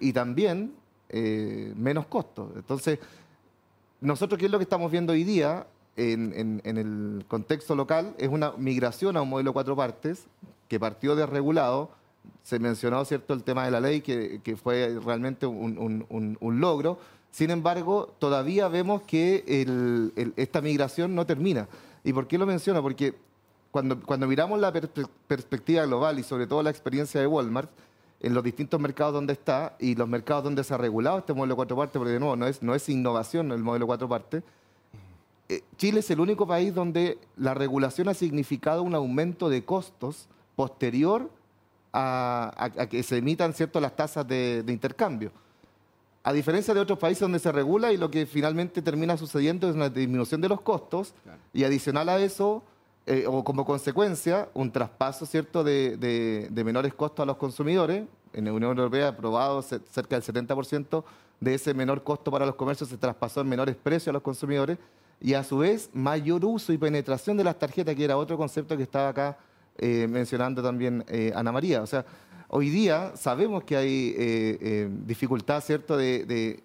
[0.00, 0.74] y también
[1.12, 2.50] menos costos.
[2.56, 2.98] Entonces,
[4.00, 8.14] nosotros, ¿qué es lo que estamos viendo hoy día en, en el contexto local?
[8.18, 10.26] Es una migración a un modelo cuatro partes
[10.66, 11.90] que partió desregulado,
[12.42, 16.98] se mencionó cierto el tema de la ley, que, fue realmente un, logro.
[17.30, 19.44] Sin embargo, todavía vemos que
[20.36, 21.68] esta migración no termina.
[22.02, 22.82] ¿Y por qué lo menciono?
[22.82, 23.14] Porque
[23.70, 27.70] cuando, cuando miramos la perspe- perspectiva global y sobre todo la experiencia de Walmart,
[28.20, 31.56] en los distintos mercados donde está y los mercados donde se ha regulado este modelo
[31.56, 34.42] cuatro partes, porque de nuevo no es, no es innovación el modelo cuatro partes,
[35.48, 40.28] eh, Chile es el único país donde la regulación ha significado un aumento de costos
[40.54, 41.30] posterior
[41.92, 45.32] a, a- a que se emitan cierto, las tasas de, de intercambio.
[46.22, 49.74] A diferencia de otros países donde se regula y lo que finalmente termina sucediendo es
[49.74, 51.14] una disminución de los costos
[51.54, 52.62] y adicional a eso,
[53.06, 58.04] eh, o como consecuencia, un traspaso cierto de, de- de menores costos a los consumidores.
[58.32, 61.02] En la Unión Europea aprobado ce- cerca del 70%
[61.40, 64.76] de ese menor costo para los comercios se traspasó en menores precios a los consumidores
[65.22, 68.76] y a su vez mayor uso y penetración de las tarjetas, que era otro concepto
[68.76, 69.38] que estaba acá
[69.80, 71.82] eh, mencionando también eh, Ana María.
[71.82, 72.04] O sea,
[72.48, 76.62] hoy día sabemos que hay eh, eh, dificultad, ¿cierto?, de,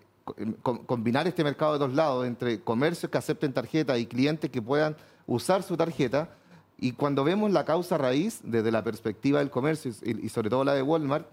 [0.61, 4.61] com- combinar este mercado de dos lados, entre comercios que acepten tarjeta y clientes que
[4.61, 4.95] puedan
[5.27, 6.29] usar su tarjeta.
[6.77, 10.73] Y cuando vemos la causa raíz, desde la perspectiva del comercio y, sobre todo la
[10.73, 11.25] de Walmart,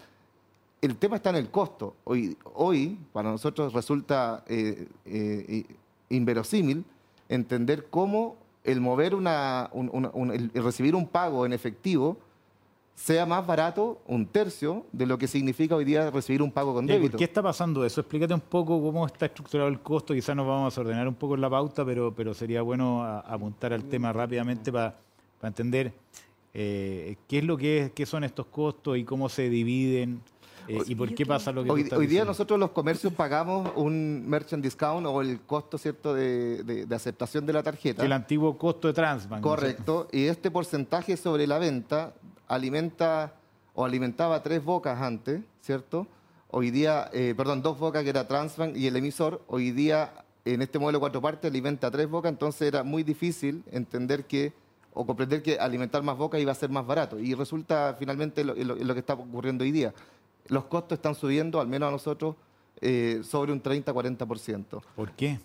[0.81, 1.95] el tema está en el costo.
[2.05, 4.87] Hoy, hoy para nosotros resulta eh,
[6.09, 6.85] inverosímil
[7.29, 12.17] entender cómo el mover una, un- un- el- recibir un pago en efectivo
[12.95, 16.85] sea más barato, un tercio, de lo que significa hoy día recibir un pago con
[16.87, 17.13] Ya, ¿y débito.
[17.13, 18.01] ¿Por qué está pasando eso?
[18.01, 20.13] Explícate un poco cómo está estructurado el costo.
[20.13, 23.21] Quizás nos vamos a desordenar un poco en la pauta, pero, pero sería bueno a-
[23.21, 24.95] apuntar al tema rápidamente para
[25.41, 25.91] entender
[26.53, 30.21] eh, qué es lo que es, qué son estos costos y cómo se dividen
[30.67, 34.23] eh, y por qué pasa lo que Hoy, hoy día nosotros los comercios pagamos un
[34.27, 38.03] merchant discount o el costo cierto de, de- de aceptación de la tarjeta.
[38.05, 39.41] el antiguo costo de Transbank.
[39.43, 40.07] Correcto.
[40.11, 42.13] Y este porcentaje sobre la venta
[42.47, 43.33] alimenta
[43.73, 46.07] o alimentaba tres bocas antes, ¿cierto?
[46.49, 49.41] Hoy día, eh, perdón, dos bocas que era Transbank y el emisor.
[49.47, 50.13] Hoy día,
[50.45, 54.53] en este modelo cuatro partes, alimenta tres bocas, entonces era muy difícil entender que
[54.95, 57.17] o comprender que alimentar más bocas iba a ser más barato.
[57.19, 59.91] Y resulta finalmente lo, lo- lo que está ocurriendo hoy día.
[60.47, 62.35] Los costos están subiendo, al menos a nosotros,
[62.81, 64.81] eh, sobre un 30-40%.
[64.95, 65.39] ¿Por qué?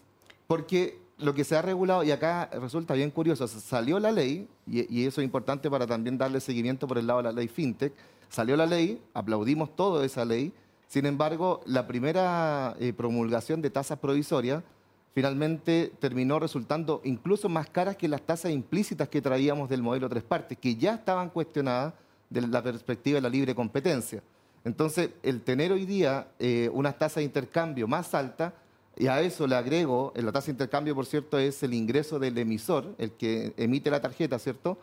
[0.47, 4.93] Porque lo que se ha regulado, y acá resulta bien curioso, salió la ley, y,
[4.95, 7.93] y eso es importante para también darle seguimiento por el lado de la ley FinTech,
[8.29, 10.53] salió la ley, aplaudimos todo esa ley,
[10.89, 14.65] sin embargo, la primera eh, promulgación de tasas provisorias
[15.15, 20.23] finalmente terminó resultando incluso más caras que las tasas implícitas que traíamos del modelo tres
[20.23, 21.93] partes, que ya estaban cuestionadas
[22.31, 24.23] de la perspectiva de la libre competencia.
[24.69, 28.53] Entonces, el tener hoy día eh, unas tasas de intercambio más altas,
[28.97, 32.19] y a eso le agrego, en la tasa de intercambio, por cierto, es el ingreso
[32.19, 34.77] del emisor, el que emite la tarjeta, ¿cierto?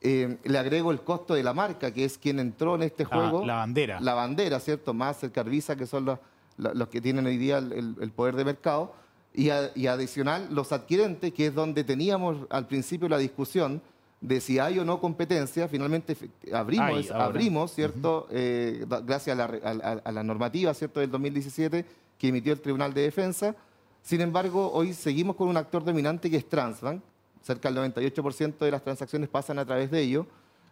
[0.00, 3.44] Eh, le agrego el costo de la marca, que es quien entró en este juego.
[3.46, 4.00] la bandera.
[4.00, 4.92] La bandera, ¿cierto?
[4.94, 6.18] Más el Carvisa, que son los,
[6.56, 8.92] los- que tienen hoy día el, el- el poder de mercado.
[9.34, 13.82] Y, a- y adicional, los adquirentes, que es donde teníamos al principio la discusión
[14.20, 16.16] de si hay o no competencia, finalmente
[16.52, 16.88] abrimos,
[17.24, 18.26] abrimos ¿cierto?
[18.30, 21.84] Eh, gracias a la, a- a- a la normativa, ¿cierto?, del 2017
[22.18, 23.54] que emitió el Tribunal de Defensa.
[24.02, 27.00] Sin embargo, hoy seguimos con un actor dominante que es Transbank.
[27.42, 30.26] Cerca del 98% de las transacciones pasan a través de ello.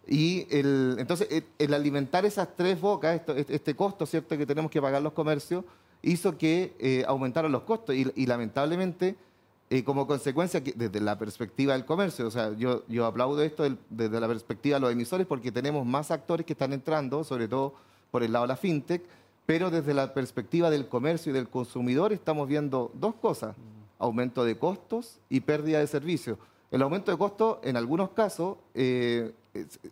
[0.08, 4.36] Y el, entonces, el, el alimentar esas tres bocas, esto- este, este costo ¿cierto?
[4.36, 5.64] que tenemos que pagar los comercios,
[6.02, 7.94] hizo que eh, aumentaron los costos.
[7.94, 9.14] Y, y lamentablemente,
[9.68, 14.20] eh, como consecuencia, desde la perspectiva del comercio, o sea, yo, yo aplaudo esto desde
[14.20, 17.74] la perspectiva de los emisores porque tenemos más actores que están entrando, sobre todo
[18.12, 19.02] por el lado de la fintech,
[19.44, 23.56] pero desde la perspectiva del comercio y del consumidor estamos viendo dos cosas,
[23.98, 26.38] aumento de costos y pérdida de servicios.
[26.70, 29.32] El aumento de costos, en algunos casos, eh,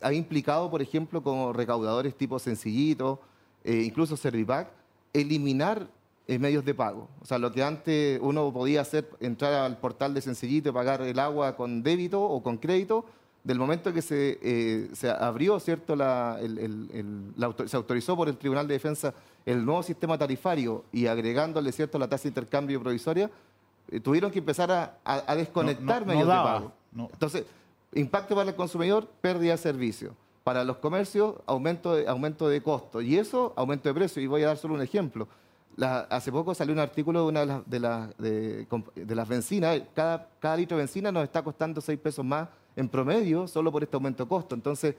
[0.01, 3.21] ha implicado, por ejemplo, como recaudadores tipo Sencillito,
[3.63, 4.69] eh, incluso Servipack,
[5.13, 5.89] eliminar
[6.27, 7.09] eh, medios de pago.
[7.21, 11.03] O sea, lo que antes uno podía hacer, entrar al portal de Sencillito y pagar
[11.03, 13.05] el agua con débito o con crédito,
[13.43, 15.95] del momento que se, eh, se abrió, ¿cierto?
[15.97, 19.13] La, el- el- el- la se autorizó por el Tribunal de Defensa
[19.45, 23.31] el nuevo sistema tarifario y agregándole, ¿cierto?, la tasa de intercambio provisoria,
[23.91, 26.73] eh, tuvieron que empezar a, a- a desconectar No- no- no medios daba, de pago.
[26.93, 27.11] no.
[27.13, 27.45] Entonces,
[27.93, 30.15] impacto para el consumidor, pérdida de servicio.
[30.43, 33.03] Para los comercios, aumento de, aumento de costo.
[33.03, 34.23] Y eso, aumento de precio.
[34.23, 35.29] Y voy a dar solo un ejemplo.
[35.77, 39.81] La- hace poco salió un artículo de una de las, de las, de, las bencinas.
[39.95, 43.83] Cada, cada litro de benzina nos está costando 6 pesos más en promedio solo por
[43.83, 44.55] este aumento de costo.
[44.55, 44.95] Entonces,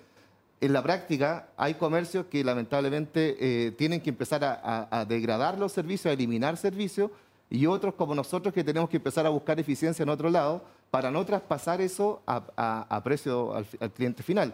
[0.61, 5.57] en la práctica hay comercios que lamentablemente eh, tienen que empezar a, a- a degradar
[5.59, 7.11] los servicios, a eliminar servicios,
[7.49, 11.11] y otros como nosotros que tenemos que empezar a buscar eficiencia en otro lado para
[11.11, 14.53] no traspasar eso a, a- a precio al, cliente final.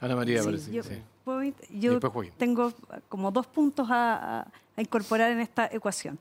[0.00, 0.72] Ana María, Sí, parece.
[0.72, 0.94] yo, sí.
[1.24, 2.00] puedo yo
[2.38, 2.72] tengo
[3.08, 6.18] como dos puntos a, a- incorporar en esta ecuación.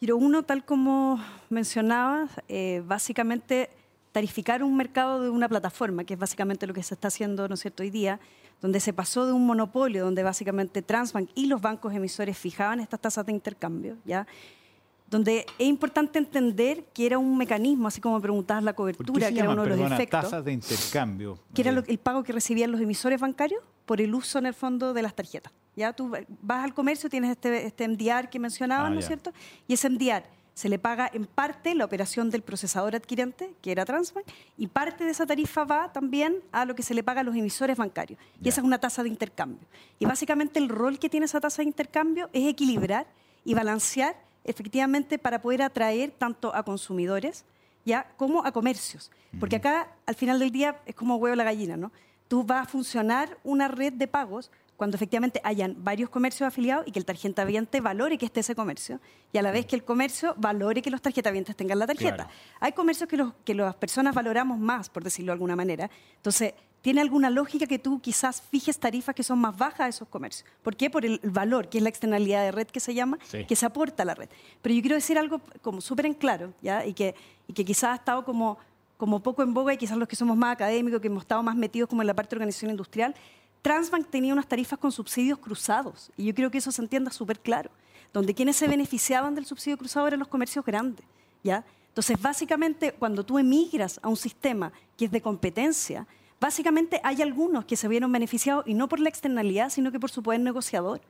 [0.00, 3.70] Pero uno, tal como mencionabas, eh, básicamente
[4.10, 7.54] tarificar un mercado de una plataforma, que es básicamente lo que se está haciendo ¿no
[7.54, 7.82] es cierto?
[7.82, 8.18] hoy día,
[8.60, 13.00] donde se pasó de un monopolio, donde básicamente Transbank y los bancos emisores fijaban estas
[13.00, 14.26] tasas de intercambio, ¿ya?
[15.08, 19.50] donde es importante entender que era un mecanismo, así como preguntabas la cobertura, que era
[19.50, 21.38] uno de los perdona, efectos, tasas de intercambio.
[21.54, 24.54] que era lo- el pago que recibían los emisores bancarios por el uso en el
[24.54, 25.52] fondo de las tarjetas.
[25.76, 29.32] Ya tú vas al comercio, tienes este, este MDR que mencionaban, Ah, ¿no es cierto?
[29.66, 33.84] Y ese MDR se le paga en parte la operación del procesador adquirente, que era
[33.84, 34.26] Transbank,
[34.58, 37.34] y parte de esa tarifa va también a lo que se le paga a los
[37.34, 38.20] emisores bancarios.
[38.42, 39.66] Y esa es una tasa de intercambio.
[39.98, 43.06] Y básicamente el rol que tiene esa tasa de intercambio es equilibrar
[43.44, 47.44] y balancear efectivamente para poder atraer tanto a consumidores
[47.84, 49.10] ya como a comercios.
[49.40, 51.90] Porque acá, al final del día, es como huevo la gallina, ¿no?
[52.28, 54.50] Tú vas a funcionar una red de pagos
[54.82, 58.98] cuando efectivamente hayan varios comercios afiliados y que el tarjetaviente valore que esté ese comercio
[59.32, 62.16] y a la vez que el comercio valore que los tarjetavientes tengan la tarjeta.
[62.24, 62.30] Claro.
[62.58, 65.88] Hay comercios que, los, que las personas valoramos más, por decirlo de alguna manera.
[66.16, 70.08] Entonces, ¿tiene alguna lógica que tú quizás fijes tarifas que son más bajas a esos
[70.08, 70.50] comercios?
[70.64, 70.90] ¿Por qué?
[70.90, 73.44] Por el valor, que es la externalidad de red que se llama, Sí.
[73.44, 74.30] que se aporta a la red.
[74.62, 76.84] Pero yo quiero decir algo como súper en claro, ¿ya?
[76.84, 77.14] Y que,
[77.46, 78.58] y que quizás ha estado como,
[78.96, 81.54] como poco en boga y quizás los que somos más académicos, que hemos estado más
[81.54, 83.14] metidos como en la parte de organización industrial,
[83.62, 86.10] Transbank tenía unas tarifas con subsidios cruzados.
[86.16, 87.70] Y yo creo que eso se entienda súper claro.
[88.12, 91.06] Donde quienes se beneficiaban del subsidio cruzado eran los comercios grandes.
[91.42, 91.64] ¿ya?
[91.88, 96.06] Entonces, básicamente, cuando tú emigras a un sistema que es de competencia,
[96.40, 100.10] básicamente hay algunos que se vieron beneficiados y no por la externalidad, sino que por
[100.10, 101.00] su poder negociador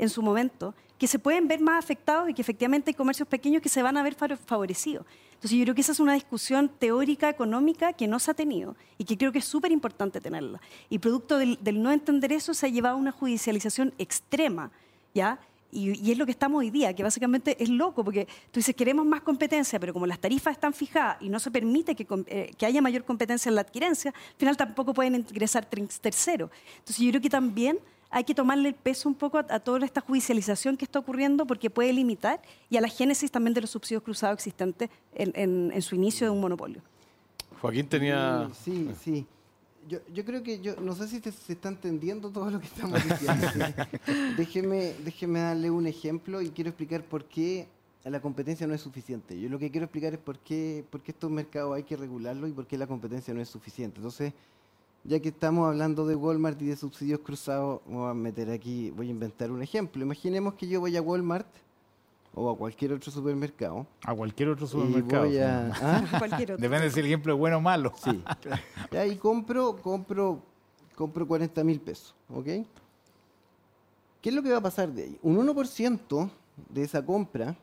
[0.00, 3.62] en su momento, que se pueden ver más afectados y que efectivamente hay comercios pequeños
[3.62, 5.06] que se van a ver fa- favorecidos.
[5.34, 8.76] Entonces yo creo que esa es una discusión teórica, económica, que no se ha tenido
[8.98, 10.60] y que creo que es súper importante tenerla.
[10.90, 14.70] Y producto del, no entender eso se ha llevado a una judicialización extrema,
[15.14, 15.38] ¿ya?
[15.72, 19.06] Y, es lo que estamos hoy día, que básicamente es loco, porque tú dices, queremos
[19.06, 22.66] más competencia, pero como las tarifas están fijadas y no se permite que, eh, que
[22.66, 26.50] haya mayor competencia en la adquirencia, al final tampoco pueden ingresar terceros.
[26.80, 27.78] Entonces yo creo que también
[28.10, 31.46] hay que tomarle el peso un poco a, a toda esta judicialización que está ocurriendo
[31.46, 35.70] porque puede limitar y a la génesis también de los subsidios cruzados existentes en, en-
[35.72, 36.82] en su inicio de un monopolio.
[37.60, 38.48] Joaquín tenía...
[38.64, 39.12] Sí, sí.
[39.14, 39.26] sí.
[39.88, 42.66] Yo, yo creo que yo no sé si te- se está entendiendo todo lo que
[42.66, 43.46] estamos diciendo.
[44.06, 44.12] sí.
[44.36, 47.66] déjeme, déjeme darle un ejemplo y quiero explicar por qué
[48.04, 49.38] la competencia no es suficiente.
[49.38, 52.48] Yo lo que quiero explicar es por qué, por qué estos mercados hay que regularlos
[52.50, 53.96] y por qué la competencia no es suficiente.
[53.98, 54.32] Entonces,
[55.04, 59.08] ya que estamos hablando de Walmart y de subsidios cruzados, voy a meter aquí, voy
[59.08, 60.02] a inventar un ejemplo.
[60.02, 61.48] Imaginemos que yo voy a Walmart
[62.34, 65.24] o a cualquier otro supermercado A cualquier otro y supermercado.
[65.24, 65.72] voy a...
[65.82, 66.04] ¿Ah?
[66.18, 66.62] Cualquier otro.
[66.62, 67.92] Depende si el ejemplo es bueno o malo.
[67.96, 68.22] Sí.
[68.92, 70.40] Ya, y compro, compro,
[70.94, 72.46] compro 40 mil pesos, ¿ok?
[74.20, 75.18] ¿Qué es lo que va a pasar de ahí?
[75.22, 76.30] Un 1%
[76.68, 77.56] de esa compra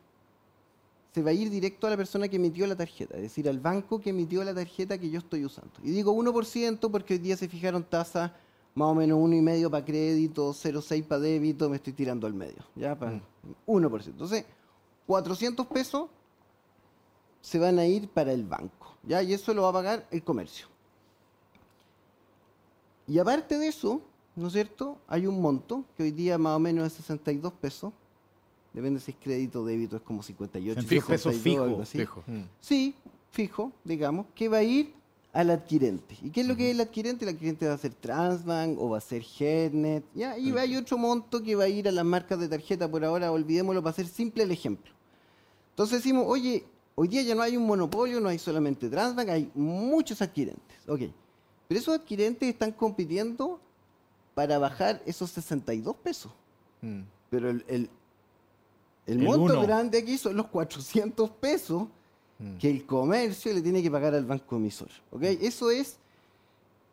[1.18, 3.58] se va a ir directo a la persona que emitió la tarjeta, es decir, al
[3.58, 5.72] banco que emitió la tarjeta que yo estoy usando.
[5.82, 8.30] Y digo 1% porque hoy día se fijaron tasas
[8.72, 12.96] más o menos 1,5 para crédito, 0,6 para débito, me estoy tirando al medio, ¿ya?
[12.96, 13.20] Para
[13.66, 14.06] 1%.
[14.06, 14.44] Entonces,
[15.08, 16.08] 400 pesos
[17.40, 19.20] se van a ir para el banco, ¿ya?
[19.20, 20.68] Y eso lo va a pagar el comercio.
[23.08, 24.02] Y aparte de eso,
[24.36, 24.98] ¿no es cierto?
[25.08, 27.92] Hay un monto que hoy día más o menos es 62 pesos.
[28.72, 31.98] Depende si es crédito o débito, es como 58 62 pesos 62, algo fijo, así.
[31.98, 32.24] Fijo.
[32.60, 32.94] Sí,
[33.30, 34.92] fijo, digamos, que va a ir
[35.32, 36.16] al adquirente.
[36.22, 37.24] ¿Y qué es lo que es el adquirente?
[37.24, 40.04] El adquirente va a ser Transbank o va a ser Headnet.
[40.14, 40.38] ¿ya?
[40.38, 43.30] Y hay otro monto que va a ir a las marcas de tarjeta por ahora,
[43.30, 44.92] olvidémoslo para hacer simple el ejemplo.
[45.70, 49.50] Entonces decimos, oye, hoy día ya no hay un monopolio, no hay solamente Transbank, hay
[49.54, 50.88] muchos adquirentes.
[50.88, 51.02] Ok.
[51.68, 53.60] Pero esos adquirentes están compitiendo
[54.34, 56.32] para bajar esos 62 pesos.
[56.80, 57.02] Mm.
[57.30, 57.90] Pero el, el,
[59.08, 59.62] el El monto uno.
[59.62, 61.88] grande aquí son los 400 pesos
[62.60, 64.88] que el comercio le tiene que pagar al banco emisor.
[65.10, 65.22] ¿ok?
[65.22, 65.96] Eso es,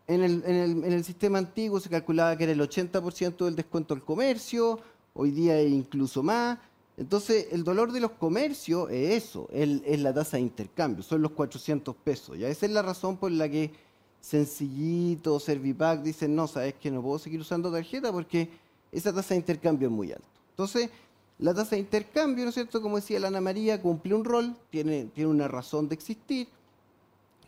[0.07, 3.55] en el, en, el, en el sistema antiguo se calculaba que era el 80% del
[3.55, 4.79] descuento al comercio,
[5.13, 6.57] hoy día es incluso más.
[6.97, 11.31] Entonces, el dolor de los comercios es eso, es la tasa de intercambio, son los
[11.31, 12.39] 400 pesos.
[12.39, 12.47] ¿ya?
[12.47, 13.71] Esa es la razón por la que
[14.21, 18.49] Sencillito, Servipack dicen, no, sabes que no puedo seguir usando tarjeta porque
[18.91, 20.25] esa tasa de intercambio es muy alta.
[20.49, 20.89] Entonces,
[21.39, 22.81] la tasa de intercambio, ¿no es cierto?
[22.81, 26.47] Como decía la Ana María, cumple un rol, tiene, tiene una razón de existir,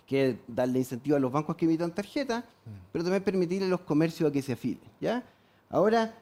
[0.06, 2.44] que es darle incentivo a los bancos que emitan tarjeta,
[2.92, 5.24] pero también permitirle a los comercios a que se afilen, ¿ya?
[5.70, 6.16] Ahora,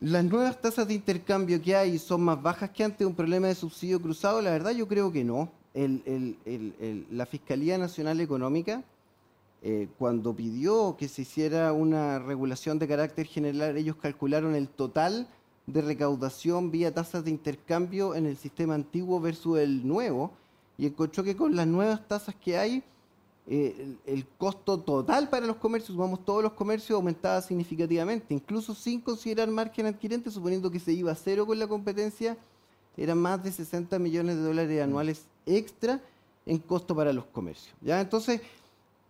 [0.00, 3.54] las nuevas tasas de intercambio que hay son más bajas que antes, un problema de
[3.54, 5.50] subsidio cruzado, la verdad yo creo que no.
[5.74, 8.82] El- el- el- el- la Fiscalía Nacional Económica,
[9.62, 15.28] eh, cuando pidió que se hiciera una regulación de carácter general, ellos calcularon el total
[15.66, 20.32] de recaudación vía tasas de intercambio en el sistema antiguo versus el nuevo,
[20.78, 22.82] y encontró que con las nuevas tasas que hay,
[23.46, 29.00] eh, el, costo total para los comercios, sumamos todos los comercios, aumentaba significativamente, incluso sin
[29.00, 32.36] considerar margen adquirente, suponiendo que se iba a cero con la competencia,
[32.96, 36.00] eran más de 60 millones de dólares anuales extra
[36.46, 37.74] en costo para los comercios.
[37.80, 38.00] ¿ya?
[38.00, 38.40] Entonces,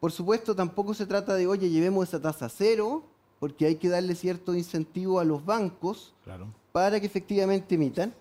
[0.00, 3.05] por supuesto, tampoco se trata de, oye, llevemos esa tasa a cero,
[3.43, 6.47] porque hay que darle cierto incentivo a los bancos Claro.
[6.70, 8.14] para que efectivamente emitan,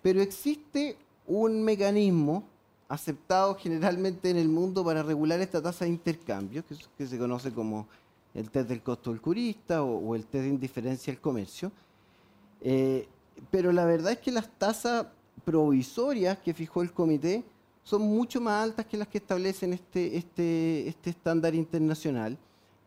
[0.00, 0.96] pero existe
[1.26, 2.42] un mecanismo
[2.88, 7.18] aceptado generalmente en el mundo para regular esta tasa de intercambio, que, es- que se
[7.18, 7.86] conoce como
[8.32, 11.70] el test del costo del curista o, o el test de indiferencia al comercio.
[12.62, 13.06] Eh,
[13.50, 15.04] pero la verdad es que las tasas
[15.44, 17.44] provisorias que fijó el comité
[17.84, 22.38] son mucho más altas que las que establecen este, este, este estándar internacional.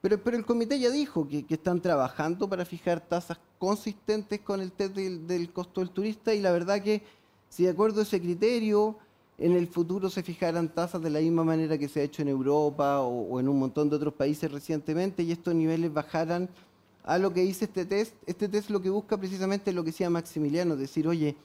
[0.05, 4.71] Pero, pero el comité ya dijo que, están trabajando para fijar tasas consistentes con el
[4.71, 7.01] test del, del costo del turista y la verdad que
[7.49, 8.99] si de acuerdo a ese criterio
[9.39, 12.27] en el futuro se fijaran tasas de la misma manera que se ha hecho en
[12.27, 16.49] Europa o, o en un montón de otros países recientemente y estos niveles bajaran
[17.03, 18.13] a lo que dice este test.
[18.27, 21.35] Este test lo que busca precisamente es lo que decía Maximiliano, decir, oye,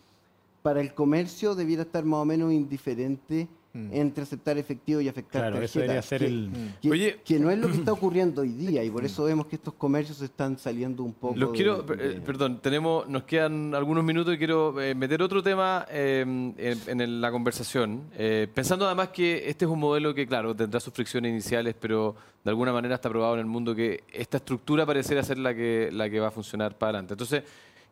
[0.60, 5.62] para el comercio debiera estar más o menos indiferente entre aceptar efectivo y afectar Claro,
[5.62, 6.50] eso tarjeta, debería ser que- el...
[6.82, 7.20] que, Oye.
[7.24, 9.74] que no es lo que está ocurriendo hoy día y por eso vemos que estos
[9.74, 11.36] comercios están saliendo un poco.
[11.36, 15.22] Los de- quiero, de- eh, perdón, tenemos, nos quedan algunos minutos y quiero eh, meter
[15.22, 18.02] otro tema eh, en, en la conversación.
[18.18, 22.16] Eh, pensando además que este es un modelo que, claro, tendrá sus fricciones iniciales, pero
[22.42, 25.90] de alguna manera está probado en el mundo que esta estructura pareciera ser la que,
[25.92, 27.14] la que va a funcionar para adelante.
[27.14, 27.42] Entonces,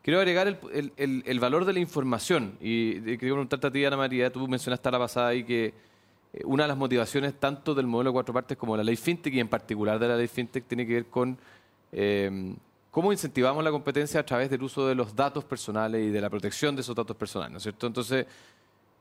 [0.09, 0.59] quiero agregar
[0.97, 2.57] el, valor de la información.
[2.59, 5.65] Y quería preguntarte a ti, Ana María, tú mencionaste a la pasada ahí que
[6.33, 8.95] eh, una de las motivaciones tanto del modelo de cuatro partes como de la ley
[8.95, 11.37] FinTech y en particular de la ley FinTech tiene que ver con
[11.91, 12.55] eh,
[12.89, 16.29] cómo incentivamos la competencia a través del uso de los datos personales y de la
[16.31, 17.85] protección de esos datos personales, ¿no es cierto?
[17.85, 18.25] Entonces,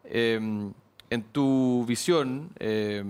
[0.04, 0.38] eh,
[1.08, 3.02] en tu visión, eh,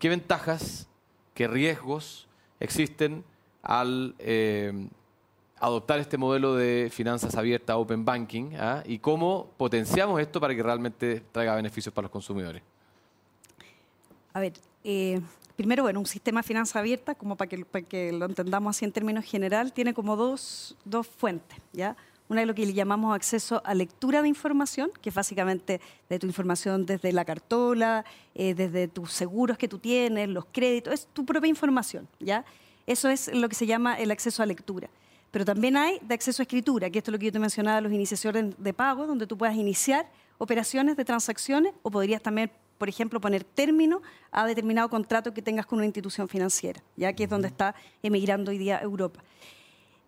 [0.00, 0.88] ¿qué ventajas,
[1.34, 2.26] qué riesgos
[2.58, 3.22] existen
[3.62, 4.16] al
[5.64, 8.82] adoptar este modelo de finanzas abiertas, open banking, ¿ah?
[8.84, 12.62] y cómo potenciamos esto para que realmente traiga beneficios para los consumidores?
[14.34, 14.52] A ver,
[14.82, 15.20] eh,
[15.56, 18.84] primero, bueno, un sistema de finanzas abierta, como para que, para que lo entendamos así
[18.84, 21.96] en términos general, tiene como dos, dos fuentes, ¿ya?
[22.28, 26.18] Una es lo que le llamamos acceso a lectura de información, que es básicamente de
[26.18, 28.04] tu información desde la cartola,
[28.34, 32.44] eh, desde tus seguros que tú tienes, los créditos, es tu propia información, ¿ya?
[32.86, 34.90] Eso es lo que se llama el acceso a lectura.
[35.34, 37.80] Pero también hay de acceso a escritura, que esto es lo que yo te mencionaba,
[37.80, 40.08] los iniciaciones de pago, donde tú puedas iniciar
[40.38, 45.66] operaciones de transacciones o podrías también, por ejemplo, poner término a determinado contrato que tengas
[45.66, 49.24] con una institución financiera, ya que es donde está emigrando hoy día Europa.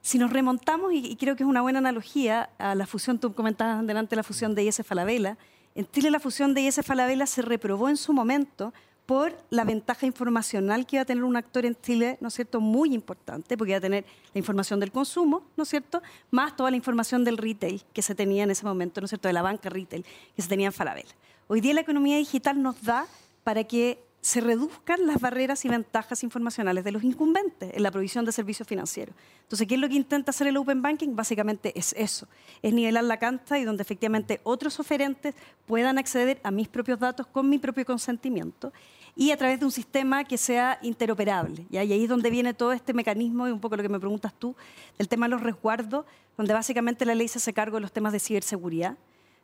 [0.01, 3.35] Si nos remontamos, y, y creo que es una buena analogía a la fusión, tú
[3.35, 5.37] comentabas delante la fusión de IS Falabella,
[5.75, 8.73] en Chile la fusión de IS Falabella se reprobó en su momento
[9.07, 12.61] por la ventaja informacional que iba a tener un actor en Chile, ¿no es cierto?,
[12.61, 14.05] muy importante, porque iba a tener
[14.35, 18.15] la información del consumo, ¿no es cierto?, más toda la información del retail que se
[18.15, 20.05] tenía en ese momento, ¿no es cierto?, de la banca retail
[20.35, 21.15] que se tenía en Falabella.
[21.47, 23.07] Hoy día la economía digital nos da
[23.45, 28.25] para que se reduzcan las barreras y ventajas informacionales de los incumbentes en la provisión
[28.25, 29.15] de servicios financieros.
[29.43, 31.15] Entonces, ¿qué es lo que intenta hacer el Open Banking?
[31.15, 32.27] Básicamente es eso,
[32.61, 37.29] es nivelar la cancha y donde efectivamente otros oferentes puedan acceder a mis propios datos
[37.29, 38.73] con mi propio consentimiento
[39.15, 41.65] y a través de un sistema que sea interoperable.
[41.71, 44.35] Y ahí es donde viene todo este mecanismo y un poco lo que me preguntas
[44.37, 44.57] tú,
[44.99, 46.05] del tema de los resguardos,
[46.37, 48.97] donde básicamente la ley se hace cargo de los temas de ciberseguridad,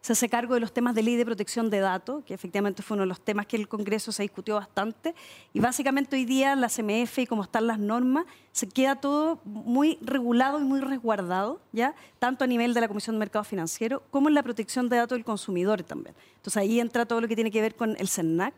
[0.03, 2.97] se hace cargo de los temas de ley de protección de datos, que efectivamente fue
[2.97, 5.15] uno de los temas que el Congreso se discutió bastante.
[5.53, 9.99] Y básicamente hoy día la CMF y como están las normas, se queda todo muy
[10.03, 11.95] regulado y muy resguardado, ¿ya?
[12.19, 15.17] tanto a nivel de la Comisión de Mercado Financiero como en la protección de datos
[15.17, 16.17] del consumidor también.
[16.35, 18.55] Entonces ahí entra todo lo que tiene que ver con el CENAC.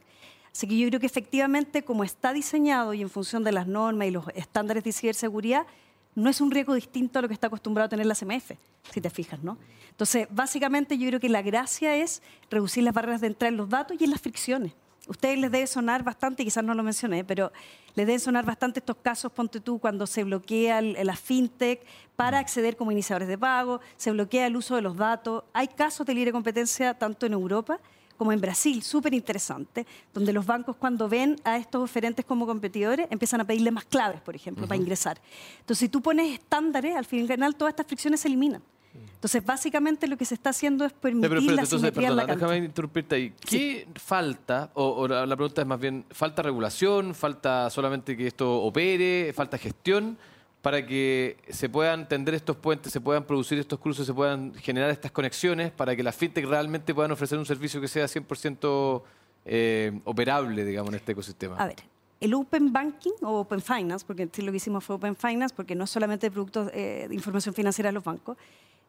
[0.50, 4.08] Así que yo creo que efectivamente, como está diseñado y en función de las normas
[4.08, 5.66] y los estándares de ciberseguridad,
[6.14, 8.52] no es un riesgo distinto a lo que está acostumbrado a tener la CMF,
[8.92, 9.58] si te fijas, ¿no?
[9.90, 13.68] Entonces, básicamente yo creo que la gracia es reducir las barreras de entrada en los
[13.68, 14.72] datos y en las fricciones.
[15.06, 17.52] Ustedes les debe sonar bastante, quizás no lo mencioné, pero
[17.94, 21.84] les deben sonar bastante estos casos, ponte tú, cuando se bloquea la fintech
[22.16, 25.44] para acceder como iniciadores de pago, se bloquea el uso de los datos.
[25.52, 27.80] Hay casos de libre competencia tanto en Europa
[28.16, 33.06] como en Brasil, súper interesante, donde los bancos cuando ven a estos oferentes como competidores
[33.10, 35.20] empiezan a pedirle más claves, por ejemplo, para ingresar.
[35.60, 38.62] Entonces, si tú pones estándares, al final todas estas fricciones se eliminan.
[38.94, 42.16] Entonces, básicamente lo que se está haciendo es permitir pero espérate, la entonces, simetría en
[42.16, 43.32] la perdona, déjame interrumpirte ahí.
[43.40, 44.70] ¿Qué falta?
[44.74, 47.14] O, o la pregunta es más bien, ¿falta regulación?
[47.14, 49.32] ¿Falta solamente que esto opere?
[49.34, 50.16] ¿Falta gestión?
[50.64, 54.88] Para que se puedan tender estos puentes, se puedan producir estos cruces, se puedan generar
[54.88, 59.02] estas conexiones, para que las fintech realmente puedan ofrecer un servicio que sea 100%
[59.44, 61.56] eh, operable, digamos, en este ecosistema?
[61.56, 61.76] A ver,
[62.18, 65.84] el Open Banking o Open Finance, porque lo que hicimos fue Open Finance, porque no
[65.84, 68.38] es solamente productos eh, de información financiera de los bancos,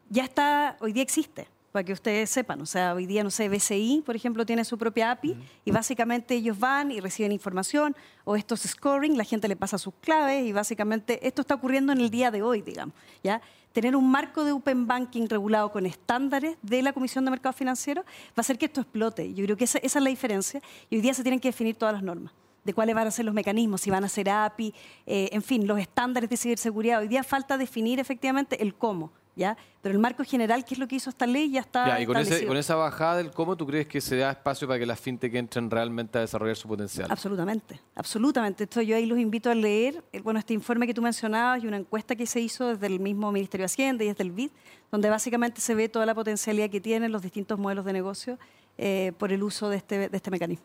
[0.08, 1.46] ya está, hoy día existe
[1.76, 2.58] para que ustedes sepan.
[2.62, 6.34] O sea, hoy día, no sé, BCI, por ejemplo, tiene su propia API y básicamente
[6.34, 10.52] ellos van y reciben información o estos scoring, la gente le pasa sus claves y
[10.54, 12.94] básicamente esto está ocurriendo en el día de hoy, digamos.
[13.22, 13.42] ¿ya?
[13.74, 18.06] Tener un marco de Open Banking regulado con estándares de la Comisión de Mercados Financieros
[18.06, 19.34] va a hacer que esto explote.
[19.34, 21.76] Yo creo que esa, esa es la diferencia y hoy día se tienen que definir
[21.76, 22.32] todas las normas
[22.66, 24.74] de cuáles van a ser los mecanismos, si van a ser API,
[25.06, 27.00] eh, en fin, los estándares de ciberseguridad.
[27.00, 29.10] Hoy día falta definir efectivamente el cómo.
[29.38, 29.54] ¿ya?
[29.82, 31.86] Pero el marco general, que es lo que hizo esta ley, ya está.
[31.88, 34.66] Ya, y con, ese- con esa bajada del cómo, ¿tú crees que se da espacio
[34.66, 37.06] para que las fintech entren realmente a desarrollar su potencial?
[37.10, 38.64] Absolutamente, absolutamente.
[38.64, 41.66] Esto yo ahí los invito a leer, eh, bueno, este informe que tú mencionabas y
[41.66, 44.50] una encuesta que se hizo desde el mismo Ministerio de Hacienda y desde el BID,
[44.90, 48.38] donde básicamente se ve toda la potencialidad que tienen los distintos modelos de negocio
[48.78, 50.64] eh, por el uso de este, de este mecanismo.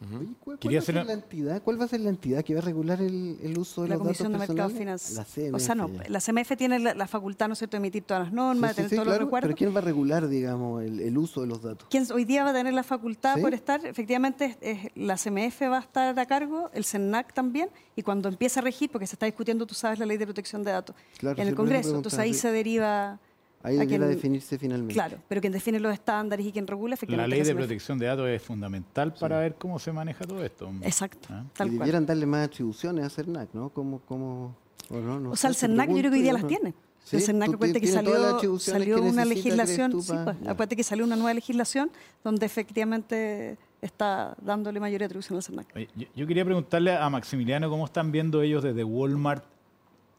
[0.00, 1.62] Oye, ¿Cuál, cuál va a ser hacer- la entidad?
[1.62, 3.94] ¿Cuál va a ser la entidad que va a regular el, el uso de La
[3.94, 5.02] los Comisión de datos Mercados personales?
[5.08, 5.52] Financieros.
[5.52, 6.10] La O sea, no, CMF ya.
[6.10, 8.72] la CMF tiene la, la facultad, ¿no es cierto?, de emitir todas las normas, Sí,
[8.72, 9.48] de tener sí, todos claro, los recuerdos.
[9.48, 11.88] Pero ¿quién va a regular, digamos, el, el uso de los datos?
[11.90, 13.40] Quien hoy día va a tener la facultad ¿Sí?
[13.40, 17.68] por estar, efectivamente, es- es- la CMF va a estar a cargo, el CENAC también,
[17.96, 20.64] y cuando empiece a regir, porque se está discutiendo, tú sabes, la ley de protección
[20.64, 22.40] de datos Claro, en el Congreso, entonces ahí sí.
[22.40, 23.20] se deriva...
[23.64, 24.94] Ahí a debiera quien- definirse finalmente.
[24.94, 27.30] Claro, pero quien define los estándares y quien regula, La efectivamente.
[27.30, 30.70] ley es de protección de datos es fundamental para ver cómo se maneja todo esto.
[30.82, 31.42] Exacto, ¿Ah?
[31.56, 31.78] tal y cual.
[31.80, 33.70] debieran darle más atribuciones a CERNAC, ¿no?
[33.70, 34.54] Como, como,
[34.90, 36.74] o no, no O sea, el CERNAC yo creo que hoy día las tiene.
[37.04, 37.16] ¿Sí?
[37.16, 41.04] El CERNAC, ¿Tú acuérdate que salió, salió que una legislación, sí, pues, acuérdate que salió
[41.04, 41.90] una nueva legislación
[42.22, 45.66] donde efectivamente está dándole mayor atribución al CERNAC.
[45.76, 49.44] Oye, Yo, yo quería preguntarle a Maximiliano cómo están viendo ellos desde Walmart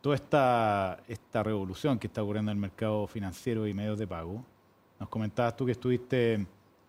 [0.06, 4.46] toda esta, esta revolución que está ocurriendo en el mercado financiero y medios de pago.
[5.00, 6.46] Nos comentabas tú que estuviste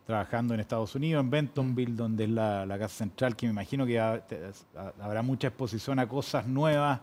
[0.06, 3.86] trabajando en Estados Unidos, en Bentonville, donde es la, la casa central, que me imagino
[3.86, 4.38] que ha- te-
[4.76, 7.00] ha- habrá mucha exposición a cosas nuevas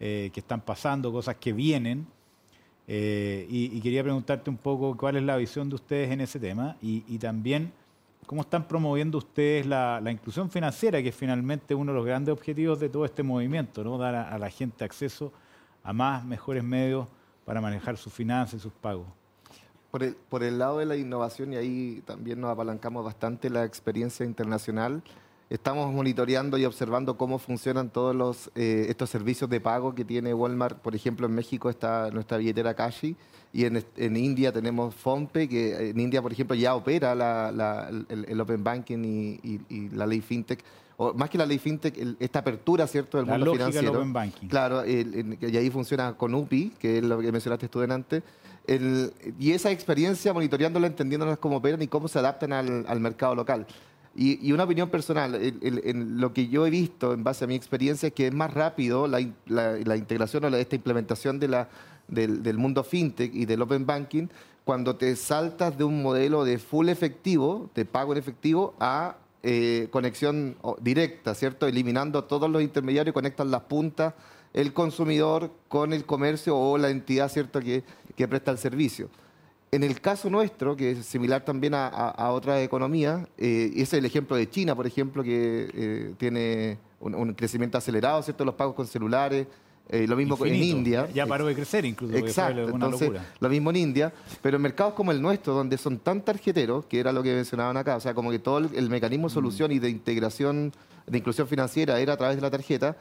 [0.00, 2.08] eh, que están pasando, cosas que vienen.
[2.88, 6.40] Eh, y, y quería preguntarte un poco cuál es la visión de ustedes en ese
[6.40, 7.72] tema y, y también
[8.26, 12.80] cómo están promoviendo ustedes la, inclusión financiera, que es finalmente uno de los grandes objetivos
[12.80, 13.96] de todo este movimiento, ¿no?
[13.98, 15.32] dar a, a la gente acceso
[15.82, 17.06] a más, mejores medios
[17.44, 19.06] para manejar sus finanzas y sus pagos.
[19.90, 23.64] Por el, por el lado de la innovación, y ahí también nos apalancamos bastante la
[23.64, 25.02] experiencia internacional,
[25.50, 30.34] estamos monitoreando y observando cómo funcionan todos los, eh, estos servicios de pago que tiene
[30.34, 30.78] Walmart.
[30.78, 33.16] Por ejemplo, en México está nuestra billetera Cashi
[33.52, 38.24] y en, India tenemos Fompe, que en India, por ejemplo, ya opera la- la- el,
[38.28, 40.62] el Open Banking y, y- y la ley FinTech.
[40.98, 43.72] O más que la ley FinTech, el- esta apertura, ¿cierto?, del La mundo lógica del
[43.72, 43.98] financiero.
[44.00, 44.48] Open Banking.
[44.48, 48.22] Claro, el- y ahí funciona con UPI, que es lo que mencionaste tú delante.
[48.66, 53.34] El- y esa experiencia, monitoreándola, entendiéndolas cómo operan y cómo se adaptan al, al mercado
[53.34, 53.64] local.
[54.18, 57.46] Y, y una opinión personal, el- el- lo que yo he visto en base a
[57.46, 60.74] mi experiencia es que es más rápido la, in- la- la integración o la- esta
[60.74, 61.68] implementación de la,
[62.08, 64.28] del, mundo fintech y del open banking
[64.64, 69.88] cuando te saltas de un modelo de full efectivo, de pago en efectivo, a eh,
[69.92, 71.66] conexión directa, ¿cierto?
[71.68, 74.14] Eliminando todos los intermediarios, conectan las puntas,
[74.54, 79.08] el consumidor con el comercio o la entidad, ¿cierto?, que presta el servicio.
[79.76, 83.92] En el caso nuestro, que es similar también a, a, a otras economías, eh, es
[83.92, 88.54] el ejemplo de China, por ejemplo, que eh, tiene un, un crecimiento acelerado, ¿cierto?, los
[88.54, 89.46] pagos con celulares,
[89.90, 90.54] eh, lo mismo en.
[90.54, 91.10] India.
[91.12, 93.26] Ya, paró de crecer incluso, Exacto, fue una entonces locura.
[93.38, 96.98] lo mismo en India, pero en mercados como el nuestro, donde son tan tarjeteros, que
[96.98, 99.72] era lo que mencionaban acá, o sea, como que todo el, el mecanismo de solución
[99.72, 100.72] y de integración,
[101.06, 102.96] de inclusión financiera era a través de la tarjeta,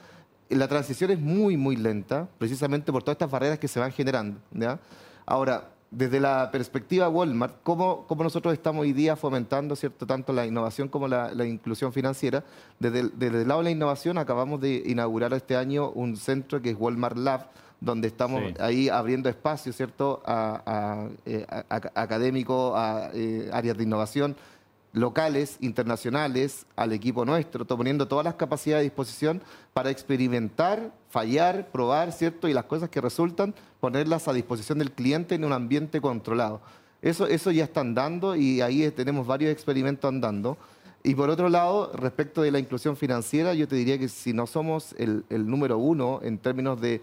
[0.50, 4.42] la transición es muy, muy lenta, precisamente por todas estas barreras que se van generando.
[4.52, 4.78] ¿ya?
[5.26, 10.06] Ahora, desde la perspectiva Walmart, ¿cómo, cómo nosotros estamos hoy día fomentando ¿cierto?
[10.06, 12.44] tanto la innovación como la, la inclusión financiera?
[12.80, 16.62] Desde el, desde el lado de la innovación acabamos de inaugurar este año un centro
[16.62, 17.48] que es Walmart Lab,
[17.80, 18.54] donde estamos Sí.
[18.60, 20.22] ahí abriendo espacio ¿cierto?
[20.26, 24.36] a, a, eh, a- a- académicos, a eh, áreas de innovación
[24.96, 29.42] locales, internacionales, al equipo nuestro, poniendo todas las capacidades a disposición
[29.74, 32.48] para experimentar, fallar, probar, ¿cierto?
[32.48, 36.62] Y las cosas que resultan, ponerlas a disposición del cliente en un ambiente controlado.
[37.02, 40.58] Eso, eso ya está andando y ahí tenemos varios experimentos andando.
[41.04, 44.48] Y por otro lado, respecto de la inclusión financiera, yo te diría que si no
[44.48, 47.02] somos el, el número uno en términos de,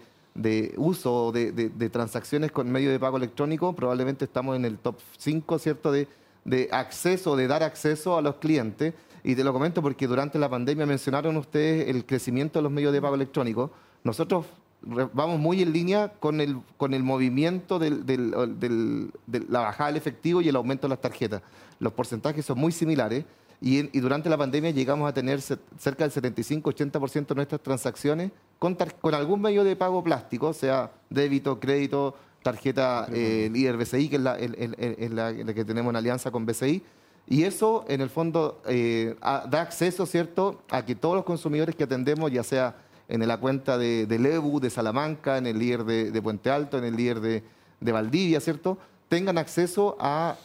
[0.77, 4.97] uso de, de- de transacciones con medio de pago electrónico, probablemente estamos en el top
[5.19, 6.07] 5, ¿cierto?, de,
[6.45, 8.93] de acceso, de dar acceso a los clientes.
[9.23, 12.91] Y te lo comento porque durante la pandemia mencionaron ustedes el crecimiento de los medios
[12.91, 13.71] de pago electrónicos.
[14.03, 14.45] Nosotros
[15.13, 19.09] vamos muy en línea con el, con el movimiento de
[19.49, 21.41] la bajada del efectivo y el aumento de las tarjetas.
[21.79, 23.25] Los porcentajes son muy similares.
[23.61, 29.13] y, durante la pandemia llegamos a tener ce- cerca del 75-80% de nuestras transacciones con
[29.13, 34.35] algún medio de pago plástico, sea débito, crédito, tarjeta eh, líder BCI, que es la,
[34.37, 36.83] el- el- el- el- la- la que tenemos en alianza con BCI.
[37.25, 41.75] Y eso, en el fondo, eh, a- da acceso, ¿cierto?, a que todos los consumidores
[41.75, 42.75] que atendemos, ya sea
[43.07, 46.77] en la cuenta de, de Lebu, de Salamanca, en el líder de, de Puente Alto,
[46.77, 47.43] en el líder de,
[47.79, 48.77] de Valdivia, ¿cierto?,
[49.07, 50.35] tengan acceso a,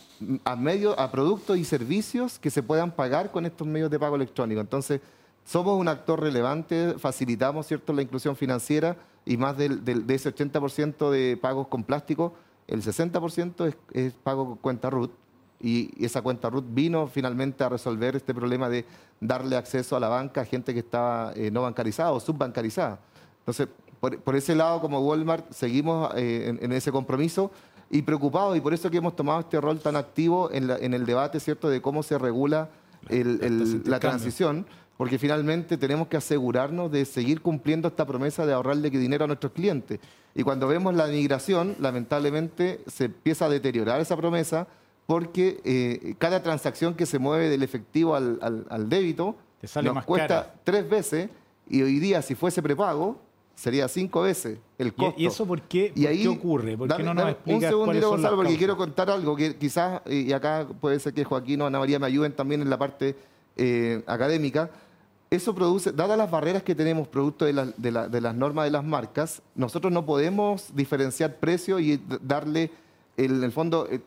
[0.45, 4.15] a medios, a productos y servicios que se puedan pagar con estos medios de pago
[4.17, 4.61] electrónico.
[4.61, 5.01] Entonces,
[5.49, 7.95] somos un actor relevante, facilitamos ¿cierto?
[7.95, 12.35] la inclusión financiera y más del, del- de ese 80% de pagos con plástico,
[12.67, 15.11] el 60% es, es pago con cuenta RUT.
[15.61, 18.85] Y esa cuenta RUT vino finalmente a resolver este problema de
[19.21, 22.99] darle acceso a la banca a gente que estaba eh, no bancarizada o subbancarizada.
[23.41, 23.69] Entonces,
[24.01, 27.51] por, por ese lado, como Walmart, seguimos eh, en, en ese compromiso
[27.91, 30.93] y preocupados, y por eso que hemos tomado este rol tan activo en, la- en
[30.93, 32.69] el debate, ¿cierto?, de cómo se regula
[33.09, 34.67] el- el- la transición,
[34.99, 39.53] porque finalmente tenemos que asegurarnos de seguir cumpliendo esta promesa de ahorrarle dinero a nuestros
[39.53, 40.01] clientes.
[40.35, 44.67] Y cuando vemos la migración, lamentablemente se empieza a deteriorar esa promesa
[45.07, 49.87] porque eh, cada transacción que se mueve del efectivo al, al- al débito Te sale
[49.87, 50.55] nos más cuesta cara.
[50.65, 51.31] tres veces
[51.71, 53.19] y hoy día si fuese prepago
[53.55, 55.15] sería cinco veces el ¿Y, costo.
[55.21, 56.77] y eso por qué, por Y ahí, qué ocurre?
[56.77, 58.59] ¿Por qué dame- no nos Un segundito, Gonzalo, porque causas?
[58.59, 61.99] quiero contar algo que quizás, y y acá puede ser que Joaquín o Ana María
[61.99, 63.17] me ayuden también en la parte
[63.57, 64.71] eh, académica.
[65.31, 68.65] Eso produce, dadas las barreras que tenemos producto de, la- de la- de las normas
[68.65, 72.71] de las marcas, nosotros no podemos diferenciar precio y darle,
[73.17, 74.01] el- en el fondo, eh,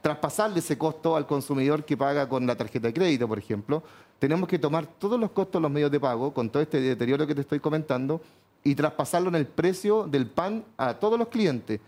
[0.00, 3.82] traspasarle ese costo al consumidor que paga con la tarjeta de crédito, por ejemplo.
[4.18, 7.26] Tenemos que tomar todos los costos de los medios de pago, con todo este deterioro
[7.26, 8.20] que te estoy comentando,
[8.64, 11.78] y traspasarlo en el precio del pan a todos los clientes.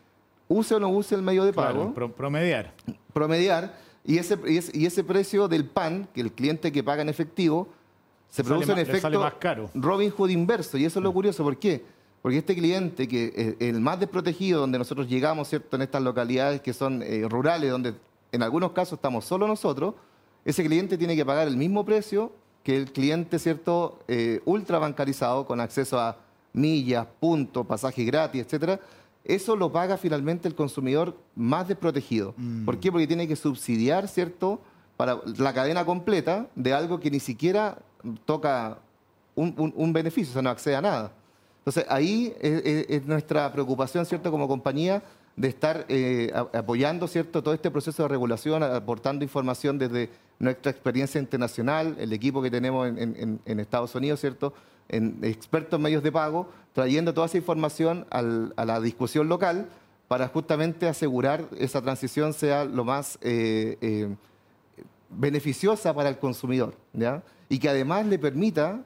[0.48, 2.72] Use o no use el medio de pago Claro, pro- promediar.
[3.14, 7.00] promediar y ese, y ese, y ese precio del pan, que el cliente que paga
[7.02, 7.68] en efectivo,
[8.30, 9.70] se produce sale efecto más caro.
[9.74, 10.78] Robin Hood inverso.
[10.78, 11.42] Y eso es lo curioso.
[11.42, 11.84] ¿Por qué?
[12.22, 15.76] Porque este cliente, que eh, el más desprotegido, donde nosotros llegamos, ¿cierto?
[15.76, 17.94] En estas localidades que son eh, rurales, donde
[18.32, 19.94] en algunos casos estamos solo nosotros,
[20.44, 24.00] ese cliente tiene que pagar el mismo precio que el cliente, ¿cierto?
[24.06, 26.18] Eh, ultra bancarizado, con acceso a
[26.52, 28.80] millas, puntos, pasajes gratis, etcétera.
[29.24, 32.34] Eso lo paga finalmente el consumidor más desprotegido.
[32.64, 32.90] ¿Por qué?
[32.90, 34.60] Porque tiene que subsidiar, ¿cierto?
[34.96, 37.78] Para la cadena completa de algo que ni siquiera
[38.24, 38.78] toca
[39.34, 41.12] un, beneficio, o sea, no accede a nada.
[41.58, 45.02] Entonces, ahí es, es- es nuestra preocupación, ¿cierto?, como compañía,
[45.36, 51.20] de estar eh, apoyando, ¿cierto?, todo este proceso de regulación, aportando información desde nuestra experiencia
[51.20, 54.52] internacional, el equipo que tenemos en, Estados Unidos, ¿cierto?,
[54.88, 59.68] en expertos en medios de pago, trayendo toda esa información a la discusión local
[60.08, 64.16] para justamente asegurar esa transición sea lo más eh, eh,
[65.10, 67.22] beneficiosa para el consumidor, ¿ya?
[67.48, 68.84] Y que además le permita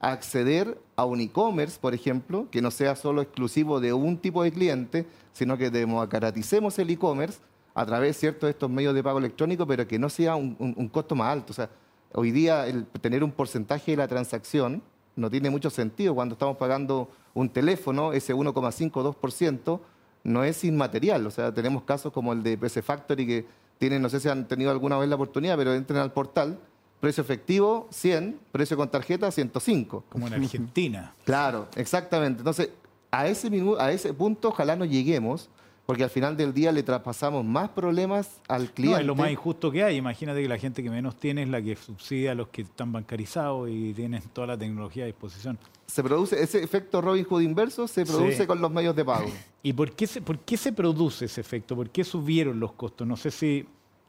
[0.00, 4.52] acceder a un e-commerce, por ejemplo, que no sea solo exclusivo de un tipo de
[4.52, 7.38] cliente, sino que democraticemos el e-commerce
[7.74, 8.46] a través ¿cierto?
[8.46, 11.52] de estos medios de pago electrónico, pero que no sea un, costo más alto.
[11.52, 11.70] O sea,
[12.14, 12.64] hoy día
[13.00, 14.82] tener un porcentaje de la transacción
[15.14, 19.80] no tiene mucho sentido cuando estamos pagando un teléfono, ese 1,5 o 2%,
[20.24, 21.26] no es inmaterial.
[21.26, 23.46] O sea, tenemos casos como el de PC Factory que
[23.78, 26.58] tienen, no sé si han tenido alguna vez la oportunidad, pero entren al portal,
[27.00, 30.04] precio efectivo 100, precio con tarjeta 105.
[30.08, 31.14] Como en Argentina.
[31.24, 32.40] Claro, exactamente.
[32.40, 32.70] Entonces,
[33.10, 35.48] a ese, a ese punto ojalá no lleguemos,
[35.86, 38.96] porque al final del día le traspasamos más problemas al cliente.
[38.96, 39.96] No, es lo más injusto que hay.
[39.96, 42.92] Imagínate que la gente que menos tiene es la que subsidia a los que están
[42.92, 45.58] bancarizados y tienen toda la tecnología a disposición.
[45.86, 48.46] Se produce ese efecto Robin Hood inverso, se produce Sí.
[48.46, 49.28] con los medios de pago.
[49.62, 51.76] ¿Y por qué, se, por qué se produce ese efecto?
[51.76, 53.06] ¿Por qué subieron los costos?
[53.06, 53.66] No sé si,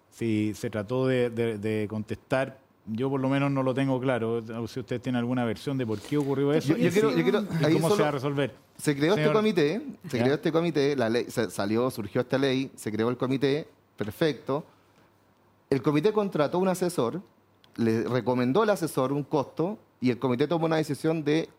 [0.10, 2.60] si se trató de, de- de contestar.
[2.90, 4.42] Yo por lo menos no lo tengo claro.
[4.60, 7.12] O si usted tiene alguna versión de por qué ocurrió eso Yo- yo y quiero-
[7.12, 8.56] si- yo quiero- y ahí cómo se va a resolver.
[8.78, 10.24] Se creó Señor- este comité, se ¿Ya?
[10.24, 13.68] creó este comité, la ley, se salió, surgió esta ley, se creó el comité,
[13.98, 14.64] perfecto.
[15.70, 17.22] El comité contrató un asesor,
[17.76, 21.50] le recomendó al asesor un costo y el comité tomó una decisión de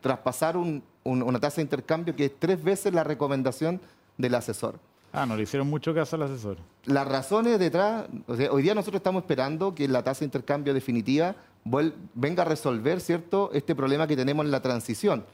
[0.00, 3.80] traspasar un- un- una tasa de intercambio que es tres veces la recomendación
[4.18, 4.78] del asesor.
[5.12, 6.56] Ah, no le hicieron mucho caso al asesor.
[6.84, 10.72] Las razones detrás, o sea, hoy día nosotros estamos esperando que la tasa de intercambio
[10.72, 11.34] definitiva
[12.14, 15.24] venga a resolver, ¿cierto?, este problema que tenemos en la transición.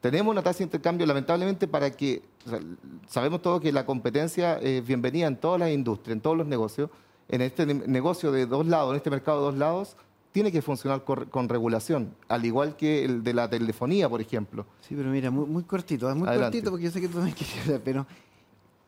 [0.00, 2.60] Tenemos una tasa de intercambio, lamentablemente, para que, o sea,
[3.08, 6.90] sabemos todos que la competencia es bienvenida en todas las industrias, en todos los negocios.
[7.28, 9.96] En este ne- negocio de dos lados, en este mercado de dos lados,
[10.34, 14.66] tiene que funcionar con, con regulación, al igual que el de la telefonía, por ejemplo.
[14.80, 16.56] Sí, pero mira, muy, muy cortito, es muy Adelante.
[16.58, 18.04] cortito porque yo sé que tú también querías hablar, pero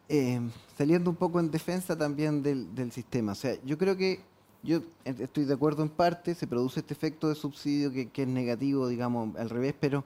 [0.08, 0.40] eh,
[0.76, 3.30] saliendo un poco en defensa también del, del sistema.
[3.30, 4.18] O sea, yo creo que
[4.64, 8.28] Yo estoy de acuerdo en parte, se produce este efecto de subsidio que, que es
[8.28, 10.04] negativo, digamos, al revés, pero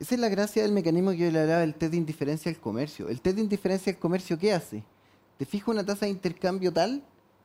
[0.00, 2.56] esa es la gracia del mecanismo que yo le hablaba del test de indiferencia al
[2.58, 3.10] comercio.
[3.10, 4.82] ¿El test de indiferencia al comercio qué hace?
[5.36, 7.02] Te fija una tasa de intercambio tal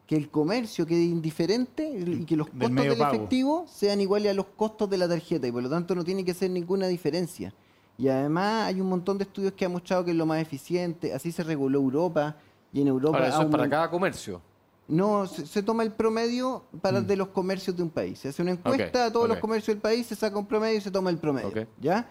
[0.08, 4.46] que el comercio quede indiferente y que los costos del efectivo sean iguales a los
[4.56, 7.54] costos de la tarjeta y por lo tanto no tiene que ser ninguna diferencia.
[7.98, 11.14] Y además hay un montón de estudios que han mostrado que es lo más eficiente,
[11.14, 12.38] así se reguló Europa
[12.72, 13.18] y en Europa...
[13.18, 14.42] Ahora, eso es para cada comercio.
[14.88, 18.20] no, se, se toma el promedio para de los comercios de un país.
[18.20, 19.32] Se hace una encuesta a todos Mm.
[19.32, 21.52] los comercios del país, se saca un promedio y se toma el promedio.
[21.82, 22.10] ¿Ya?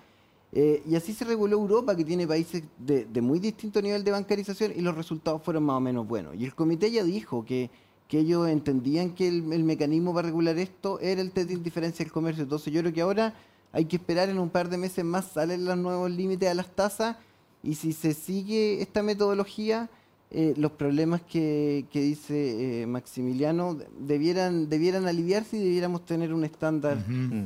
[0.53, 4.11] Eh, y así se reguló Europa, que tiene países de, de muy distinto nivel de
[4.11, 6.35] bancarización, y los resultados fueron más o menos buenos.
[6.37, 7.71] Y el comité ya dijo que,
[8.09, 12.05] que ellos entendían que el, el mecanismo para regular esto era el test de indiferencia
[12.05, 12.45] del comercio.
[12.45, 13.35] Entonces yo creo que ahora
[13.73, 16.69] hay que esperar en un par de meses más, salen los nuevos límites a las
[16.75, 17.17] tasas,
[17.63, 19.91] y si se sigue esta metodología,
[20.31, 26.33] eh, los problemas que, que dice eh, Maximiliano de- debieran, debieran aliviarse y debiéramos tener
[26.35, 26.99] un estándar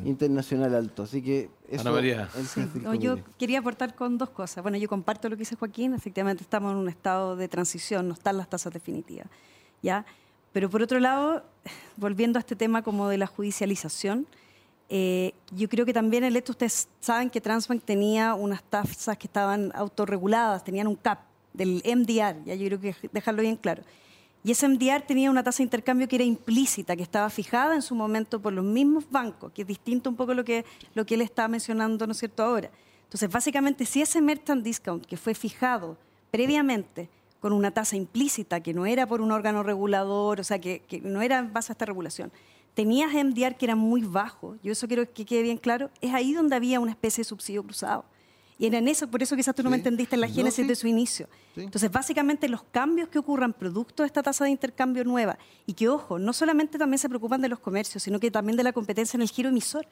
[0.04, 1.02] internacional alto.
[1.04, 2.28] Así que eso Ana María.
[2.36, 4.62] el Sí, no, yo quería aportar con dos cosas.
[4.62, 8.14] Bueno, yo comparto lo que dice Joaquín, efectivamente estamos en un estado de transición, no
[8.14, 9.26] están las tasas definitivas,
[9.82, 10.04] ¿ya?
[10.52, 11.44] Pero por otro lado,
[11.96, 14.26] volviendo a este tema como de la judicialización,
[14.88, 19.28] eh, yo creo que también el hecho, ustedes saben que Transbank tenía unas tasas que
[19.28, 21.20] estaban autorreguladas, tenían un CAP
[21.52, 23.84] del MDR, ya yo creo que dejarlo bien claro.
[24.42, 27.82] Y ese MDR tenía una tasa de intercambio que era implícita, que estaba fijada en
[27.82, 31.14] su momento por los mismos bancos, que es distinto un poco lo que, lo que
[31.14, 32.70] él estaba mencionando, ¿no es cierto?, ahora.
[33.04, 35.98] Entonces, básicamente, si ese merchant discount que fue fijado
[36.30, 37.08] previamente
[37.40, 41.00] con una tasa implícita, que no era por un órgano regulador, o sea, que, que
[41.00, 42.30] no era en base a esta regulación,
[42.74, 46.32] tenías MDR que era muy bajo, yo eso quiero que quede bien claro, es ahí
[46.34, 48.04] donde había una especie de subsidio cruzado.
[48.58, 50.62] Y era en eso, por eso quizás tú no me entendiste en la No, génesis
[50.64, 50.68] sí.
[50.68, 51.30] de su inicio.
[51.54, 51.62] Sí.
[51.62, 55.88] Entonces, básicamente los cambios que ocurran producto de esta tasa de intercambio nueva, y que,
[55.88, 59.16] ojo, no solamente también se preocupan de los comercios, sino que también de la competencia
[59.16, 59.86] en el giro emisor.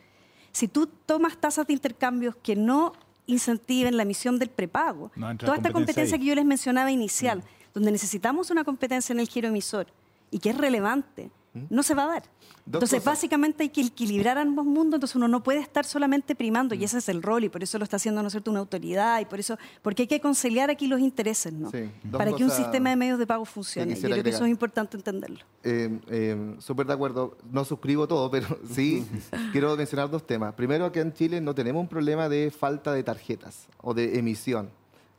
[0.53, 2.93] Si tú tomas tasas de intercambios que no
[3.29, 6.21] incentiven la emisión del prepago, No toda esta competencia ahí.
[6.21, 9.87] que yo les mencionaba inicial, donde necesitamos una competencia en el giro emisor
[10.33, 11.31] y que es relevante,
[11.71, 12.23] no se va a dar.
[12.23, 13.15] Dos Entonces, cosas.
[13.15, 16.99] básicamente hay que equilibrar ambos mundos, entonces uno no puede estar solamente primando, y ese
[16.99, 19.25] es el rol, y por eso lo está haciendo, ¿no es cierto?, una autoridad, y
[19.25, 21.71] por eso, porque hay que conciliar aquí los intereses, ¿no?
[21.71, 23.95] Sí, Para que un sistema de medios de pago funcione.
[23.95, 25.41] Yo creo que eso es importante entenderlo.
[25.63, 27.37] Eh, eh, Súper de acuerdo.
[27.51, 29.07] No suscribo todo, pero sí
[29.53, 30.55] quiero mencionar dos temas.
[30.55, 34.71] Primero, que en Chile no tenemos un problema de falta de tarjetas o de emisión.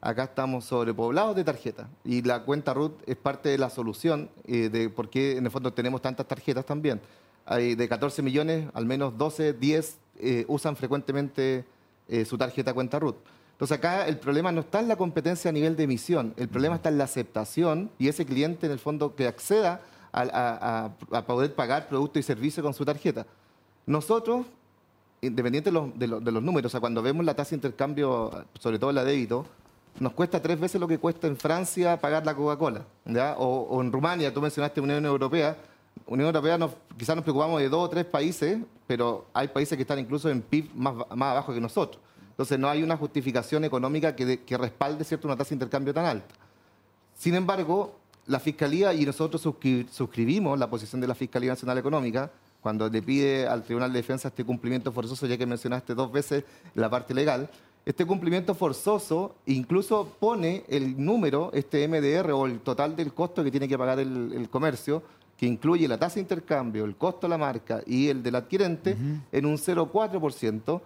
[0.02, 4.70] Acá estamos sobrepoblados de tarjetas y la cuenta RUT es parte de la solución eh,
[4.70, 7.02] de por qué en el fondo tenemos tantas tarjetas también.
[7.46, 11.66] Hay de 14 millones, al menos 12, 10 eh, usan frecuentemente
[12.08, 13.18] eh, su tarjeta cuenta RUT.
[13.52, 16.76] Entonces acá el problema no está en la competencia a nivel de emisión, el problema
[16.76, 19.82] está en la aceptación y ese cliente en el fondo que acceda
[20.14, 20.92] a,
[21.28, 23.26] poder pagar productos y servicios con su tarjeta.
[23.86, 24.46] Nosotros,
[25.20, 28.80] independiente de los- de los números, o sea, cuando vemos la tasa de intercambio, sobre
[28.80, 29.46] todo la débito,
[30.00, 32.86] nos cuesta tres veces lo que cuesta en Francia pagar la Coca-Cola.
[33.38, 35.58] O, en Rumania, tú mencionaste Unión Europea.
[36.06, 36.58] Unión Europea
[36.98, 40.42] quizás nos preocupamos de dos o tres países, pero hay países que están incluso en
[40.42, 42.02] PIB más, más abajo que nosotros.
[42.32, 45.28] Entonces no hay una justificación económica que, de- que respalde ¿cierto?
[45.28, 46.34] una tasa de intercambio tan alta.
[47.18, 47.96] Sin embargo,
[48.28, 52.32] la Fiscalía y nosotros suscri- suscribimos la posición de la Fiscalía Nacional Económica
[52.62, 56.44] cuando le pide al Tribunal de Defensa este cumplimiento forzoso, ya que mencionaste dos veces
[56.76, 57.50] la parte legal.
[57.86, 63.50] Este cumplimiento forzoso incluso pone el número, este MDR o el total del costo que
[63.52, 65.02] tiene que pagar el, el comercio,
[65.38, 68.96] que incluye la tasa de intercambio, el costo de la marca y el del adquirente,
[69.32, 70.82] en un 0,4%.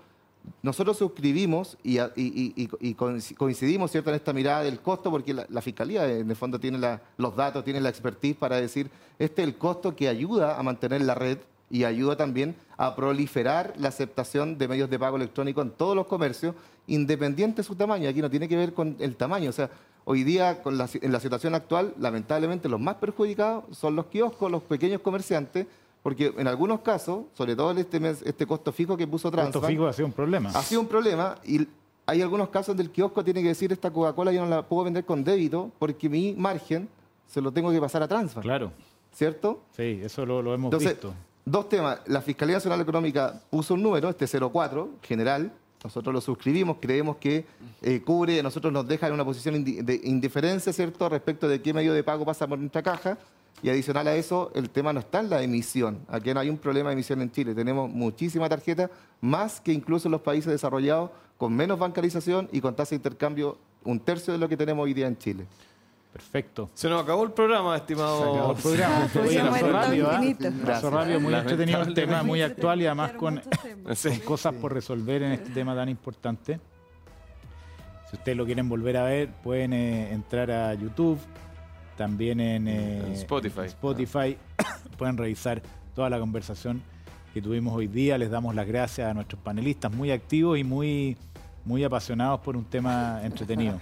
[0.61, 4.09] Nosotros suscribimos y, a- y- y- y coinci- coincidimos ¿cierto?
[4.09, 7.35] en esta mirada del costo, porque la, la Fiscalía en el fondo tiene la- los
[7.35, 8.89] datos, tiene la expertise para decir,
[9.19, 11.37] este es el costo que ayuda a mantener la red
[11.69, 16.07] y ayuda también a proliferar la aceptación de medios de pago electrónico en todos los
[16.07, 16.53] comercios,
[16.87, 18.09] independiente de su tamaño.
[18.09, 19.49] Aquí no tiene que ver con el tamaño.
[19.49, 19.69] O sea,
[20.05, 24.07] hoy día, con la si- en la situación actual, lamentablemente los más perjudicados son los
[24.07, 25.65] kioscos, los pequeños comerciantes,
[26.01, 29.65] porque en algunos casos, sobre todo este, mes, este costo fijo que puso Costo Transbank,
[29.71, 30.49] fijo ha sido un problema.
[30.49, 31.65] ha sido un problema y
[32.05, 34.83] hay algunos casos donde el kiosco tiene que decir esta Coca-Cola yo no la puedo
[34.83, 36.89] vender con débito porque mi margen
[37.25, 38.73] se lo tengo que pasar a Transbank, Claro,
[39.13, 39.61] ¿cierto?
[39.77, 41.13] sí, eso lo, lo hemos Entonces, visto.
[41.45, 41.99] dos temas.
[42.07, 45.53] La Fiscalía Nacional Económica puso un número, este 04, general.
[45.83, 47.45] Nosotros lo suscribimos, creemos que
[47.81, 51.93] eh, cubre, nosotros nos deja en una posición de indiferencia, ¿cierto?, respecto de qué medio
[51.93, 53.17] de pago pasa por nuestra caja.
[53.61, 55.99] Y adicional a eso, el tema no está en la emisión.
[56.07, 57.53] Aquí no hay un problema de emisión en Chile.
[57.53, 58.89] Tenemos muchísima tarjeta,
[59.21, 63.57] más que incluso en los países desarrollados, con menos bancarización y con tasa de intercambio
[63.83, 65.45] un tercio de lo que tenemos hoy día en Chile.
[66.13, 66.69] Perfecto.
[66.75, 68.19] Se nos acabó el programa, estimado.
[68.19, 69.09] Se acabó el programa.
[69.19, 70.21] Oye, pasó rápido, ¿ah?
[70.63, 73.41] Pasó rápido, muy entretenido el tema, muy actual y además con,
[73.83, 76.59] con cosas por resolver en este tema tan importante.
[78.11, 81.17] Si ustedes lo quieren volver a ver, pueden eh, entrar a YouTube,
[81.97, 83.61] también en, eh, En Spotify.
[83.61, 84.37] en Spotify.
[84.99, 85.63] pueden revisar
[85.95, 86.83] toda la conversación
[87.33, 88.19] que tuvimos hoy día.
[88.19, 91.17] Les damos las gracias a nuestros panelistas muy activos y muy,
[91.65, 93.79] muy apasionados por un tema entretenido.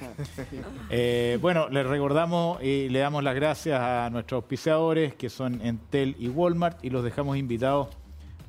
[0.90, 6.16] Eh, bueno, les recordamos y le damos las gracias a nuestros auspiciadores que son Entel
[6.20, 7.88] y Walmart y los dejamos invitados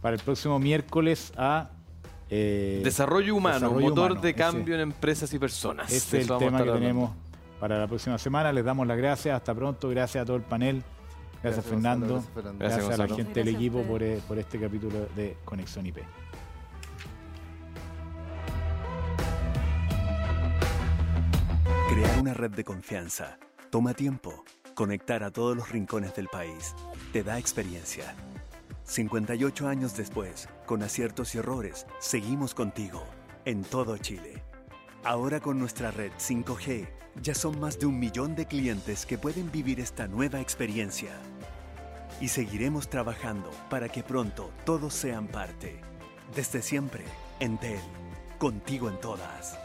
[0.00, 1.70] para el próximo miércoles a
[2.28, 5.92] eh, Desarrollo humano, Desarrollo motor humano, de ese- cambio en empresas y personas.
[5.92, 6.74] Ese es el tema que hablando.
[6.74, 7.10] tenemos
[7.60, 8.52] para la próxima semana.
[8.52, 9.36] Les damos las gracias.
[9.36, 9.88] Hasta pronto.
[9.88, 10.82] Gracias a todo el panel.
[11.42, 12.14] Gracias, Gracias, Fernando.
[12.14, 12.58] Gonzalo, gracias, Fernando.
[12.58, 15.98] Gracias, Gracias, a la gente del equipo por, eh, por este capítulo de Conexión IP.
[21.92, 23.38] Crear una red de confianza
[23.68, 24.44] toma tiempo.
[24.74, 26.74] Conectar a todos los rincones del país
[27.12, 28.14] te da experiencia.
[28.84, 33.04] 58 años después, con aciertos y errores, seguimos contigo
[33.44, 34.42] en todo Chile.
[35.04, 36.88] Ahora con nuestra red 5G,
[37.20, 41.12] ya son más de un millón de clientes que pueden vivir esta nueva experiencia.
[42.22, 45.78] Y seguiremos trabajando para que pronto todos sean parte.
[46.34, 47.04] Desde siempre,
[47.38, 47.82] Entel,
[48.38, 49.58] contigo en todas.